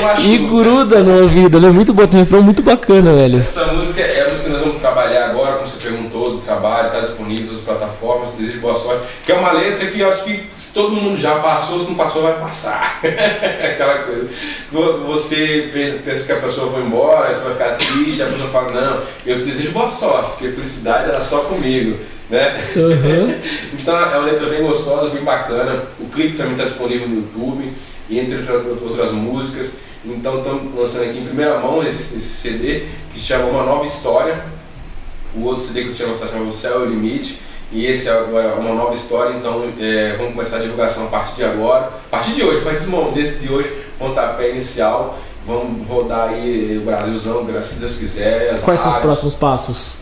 [0.09, 3.39] essa e gruda no ouvido, ela é muito boa, tem um refrão muito bacana, velho.
[3.39, 6.89] Essa música é a música que nós vamos trabalhar agora, como você perguntou, do trabalho,
[6.89, 9.07] está disponível nas plataformas, desejo boa sorte.
[9.23, 12.23] Que é uma letra que eu acho que todo mundo já passou, se não passou,
[12.23, 13.01] vai passar.
[13.05, 14.27] Aquela coisa.
[15.07, 15.71] Você
[16.03, 19.45] pensa que a pessoa foi embora, você vai ficar triste, a pessoa fala, não, eu
[19.45, 21.99] desejo boa sorte, porque a felicidade era só comigo
[22.31, 22.61] né?
[22.77, 23.37] Uhum.
[23.75, 25.83] então é uma letra bem gostosa, bem bacana.
[26.01, 27.73] O clipe também está disponível no YouTube,
[28.11, 28.37] entre
[28.83, 29.73] outras músicas.
[30.05, 33.85] Então estamos lançando aqui em primeira mão esse, esse, CD que se chama Uma Nova
[33.85, 34.45] História.
[35.35, 37.41] O outro CD que eu tinha lançado chama O Céu é o Limite.
[37.73, 41.45] E esse é uma nova história, então é, vamos começar a divulgação a partir de
[41.45, 41.87] agora.
[42.07, 43.69] A partir de hoje, a partir desse de hoje,
[43.99, 45.19] pontapé inicial.
[45.45, 48.61] Vamos rodar aí o Brasilzão, se Deus quiser.
[48.61, 49.97] Quais são os próximos passos?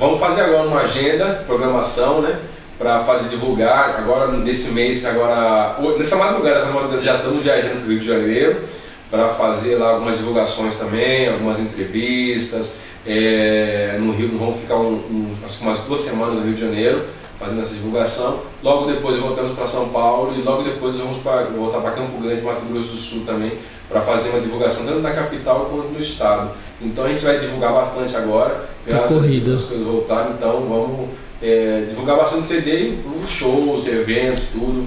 [0.00, 2.38] Vamos fazer agora uma agenda, programação, né?
[2.78, 6.66] Para fazer divulgar agora nesse mês, agora nessa madrugada,
[7.02, 8.62] já estamos viajando para o Rio de Janeiro
[9.10, 12.76] para fazer lá algumas divulgações também, algumas entrevistas.
[13.06, 17.04] É, no Rio vamos ficar um, um, umas duas semanas no Rio de Janeiro
[17.38, 18.40] fazendo essa divulgação.
[18.62, 22.40] Logo depois voltamos para São Paulo e logo depois vamos pra, voltar para Campo Grande,
[22.40, 23.52] Mato Grosso do Sul também,
[23.86, 26.52] para fazer uma divulgação tanto na capital quanto no estado.
[26.82, 31.08] Então a gente vai divulgar bastante agora, graças a Deus as coisas voltaram, então vamos
[31.42, 34.86] é, divulgar bastante CD, os shows, eventos, tudo.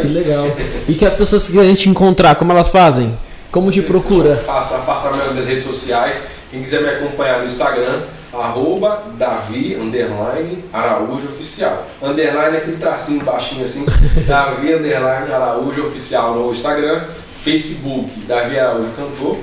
[0.00, 0.46] Que legal.
[0.88, 3.14] e que as pessoas que quiserem te encontrar, como elas fazem?
[3.50, 4.36] Como te procura?
[4.46, 6.22] Passa, passa nas redes sociais.
[6.50, 8.00] Quem quiser me acompanhar no Instagram,
[8.32, 11.86] arroba Davi, underline, Araújo Oficial.
[12.02, 13.84] Underline é aquele tracinho baixinho assim,
[14.26, 17.02] Davi, underline, Araújo Oficial no Instagram.
[17.42, 19.36] Facebook, Davi Araújo Cantor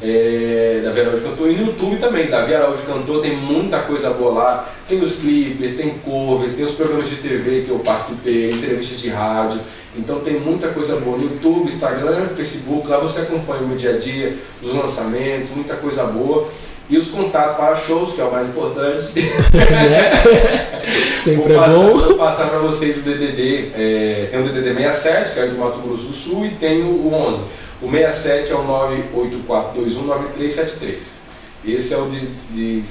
[0.00, 4.32] é, Davi Araújo Cantor e no YouTube também, Davi Araújo Cantor, tem muita coisa boa
[4.32, 4.68] lá.
[4.88, 9.08] Tem os clipes, tem covers, tem os programas de TV que eu participei, entrevistas de
[9.08, 9.60] rádio.
[9.96, 13.96] Então tem muita coisa boa no YouTube, Instagram, Facebook, lá você acompanha o meu dia
[13.96, 16.48] a dia, os lançamentos, muita coisa boa.
[16.90, 19.12] E os contatos para shows, que é o mais importante.
[19.54, 20.88] É.
[21.16, 21.98] Sempre vou é passar, bom.
[21.98, 23.72] Vou passar para vocês o DDD.
[23.74, 27.12] É, tem o DDD 67, que é do Mato Grosso do Sul, e tem o
[27.12, 27.42] 11.
[27.80, 28.64] O 67 é o
[29.48, 31.18] 984219373.
[31.64, 32.84] Esse é o de, de,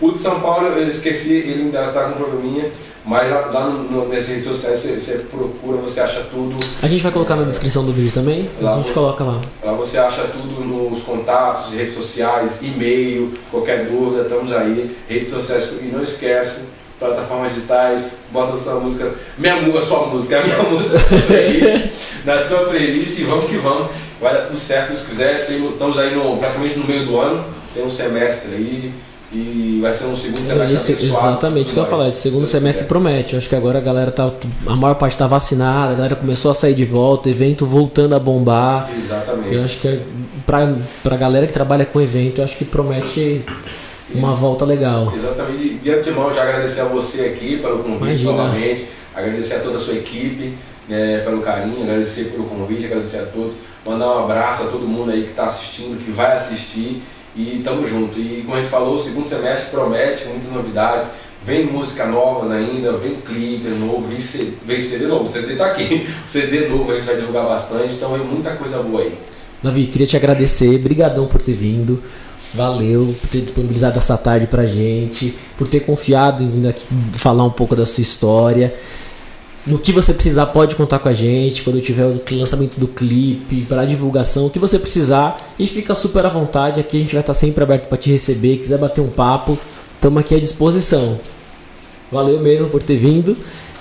[0.00, 2.70] O de São Paulo eu esqueci, ele ainda está com um probleminha,
[3.04, 6.56] mas lá, lá no, nessas redes sociais você, você, procura, você acha tudo.
[6.82, 8.48] A gente vai colocar na descrição do vídeo também?
[8.60, 9.40] Lá a gente coloca lá.
[9.62, 15.74] Lá você acha tudo nos contatos, redes sociais, e-mail, qualquer dúvida, estamos aí, redes sociais.
[15.80, 16.62] E não esquece,
[16.98, 21.86] plataformas digitais, bota sua música, minha música, sua música, minha música na sua playlist,
[22.24, 23.90] na sua playlist e vamos que vamos,
[24.20, 27.44] vai dar tudo certo se quiser, estamos aí no, praticamente no meio do ano,
[27.74, 28.92] tem um semestre aí,
[29.32, 32.08] E vai ser um segundo semestre Esse, abençoado exatamente, isso que eu ia falar.
[32.08, 32.88] Esse segundo semestre quiser.
[32.88, 33.36] promete.
[33.36, 34.32] Acho que agora a galera tá.
[34.66, 38.18] A maior parte tá vacinada, a galera começou a sair de volta, evento voltando a
[38.18, 38.88] bombar.
[38.96, 39.54] Exatamente.
[39.54, 40.00] Eu acho que é
[40.46, 40.72] pra,
[41.02, 43.44] pra galera que trabalha com evento, eu acho que promete
[44.14, 45.12] uma volta legal.
[45.14, 45.58] Exatamente.
[45.58, 48.32] De- De antemão, já agradecer a você aqui pelo convite Imagina.
[48.32, 50.54] novamente, agradecer a toda a sua equipe
[50.88, 53.54] né, pelo carinho, agradecer pelo convite, agradecer a todos,
[53.84, 57.02] mandar um abraço a todo mundo aí que está assistindo, que vai assistir
[57.34, 58.18] e tamo junto.
[58.18, 61.10] E como a gente falou, o segundo semestre promete muitas novidades.
[61.44, 65.66] Vem música novas ainda, vem clipe novo, vem CD, vem CD novo, o CD tá
[65.66, 69.16] aqui, o CD novo a gente vai divulgar bastante, então vem muita coisa boa aí.
[69.62, 72.02] Davi, queria te agradecer, brigadão por ter vindo.
[72.56, 77.44] Valeu por ter disponibilizado essa tarde pra gente, por ter confiado em vir aqui falar
[77.44, 78.72] um pouco da sua história.
[79.66, 81.62] No que você precisar, pode contar com a gente.
[81.62, 85.36] Quando tiver o lançamento do clipe, para divulgação, o que você precisar.
[85.58, 86.80] E fica super à vontade.
[86.80, 88.58] Aqui a gente vai estar sempre aberto para te receber.
[88.58, 89.58] Quiser bater um papo,
[89.94, 91.18] estamos aqui à disposição.
[92.10, 93.36] Valeu mesmo por ter vindo.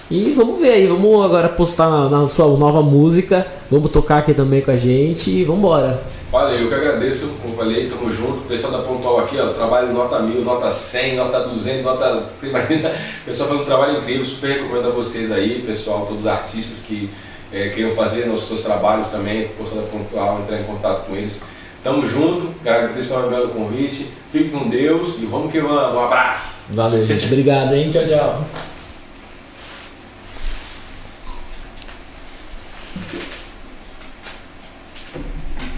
[0.10, 3.48] E vamos ver aí, vamos agora postar na, na sua nova música.
[3.72, 6.00] Vamos tocar aqui também com a gente e vamos embora.
[6.32, 8.40] Valeu, eu que agradeço, como falei, tamo junto.
[8.40, 12.24] O pessoal da Pontual aqui, ó, trabalho nota 1000, nota 100, nota 200, nota.
[12.38, 12.90] Você imagina?
[12.90, 16.84] O pessoal faz um trabalho incrível, super recomendo a vocês aí, pessoal, todos os artistas
[16.86, 17.10] que
[17.52, 21.16] eh, queriam fazer os seus trabalhos também, o pessoal da Pontual, entrar em contato com
[21.16, 21.42] eles.
[21.84, 25.96] Tamo junto, agradeço novamente pelo convite, fique com Deus e vamos que vamos.
[25.96, 26.60] Um abraço.
[26.70, 27.26] Valeu, gente.
[27.26, 27.90] Obrigado, hein?
[27.90, 28.46] Tchau, tchau.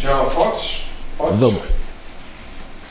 [0.07, 0.85] Já fotos?
[1.17, 1.37] Fotos?
[1.37, 1.76] Vamos.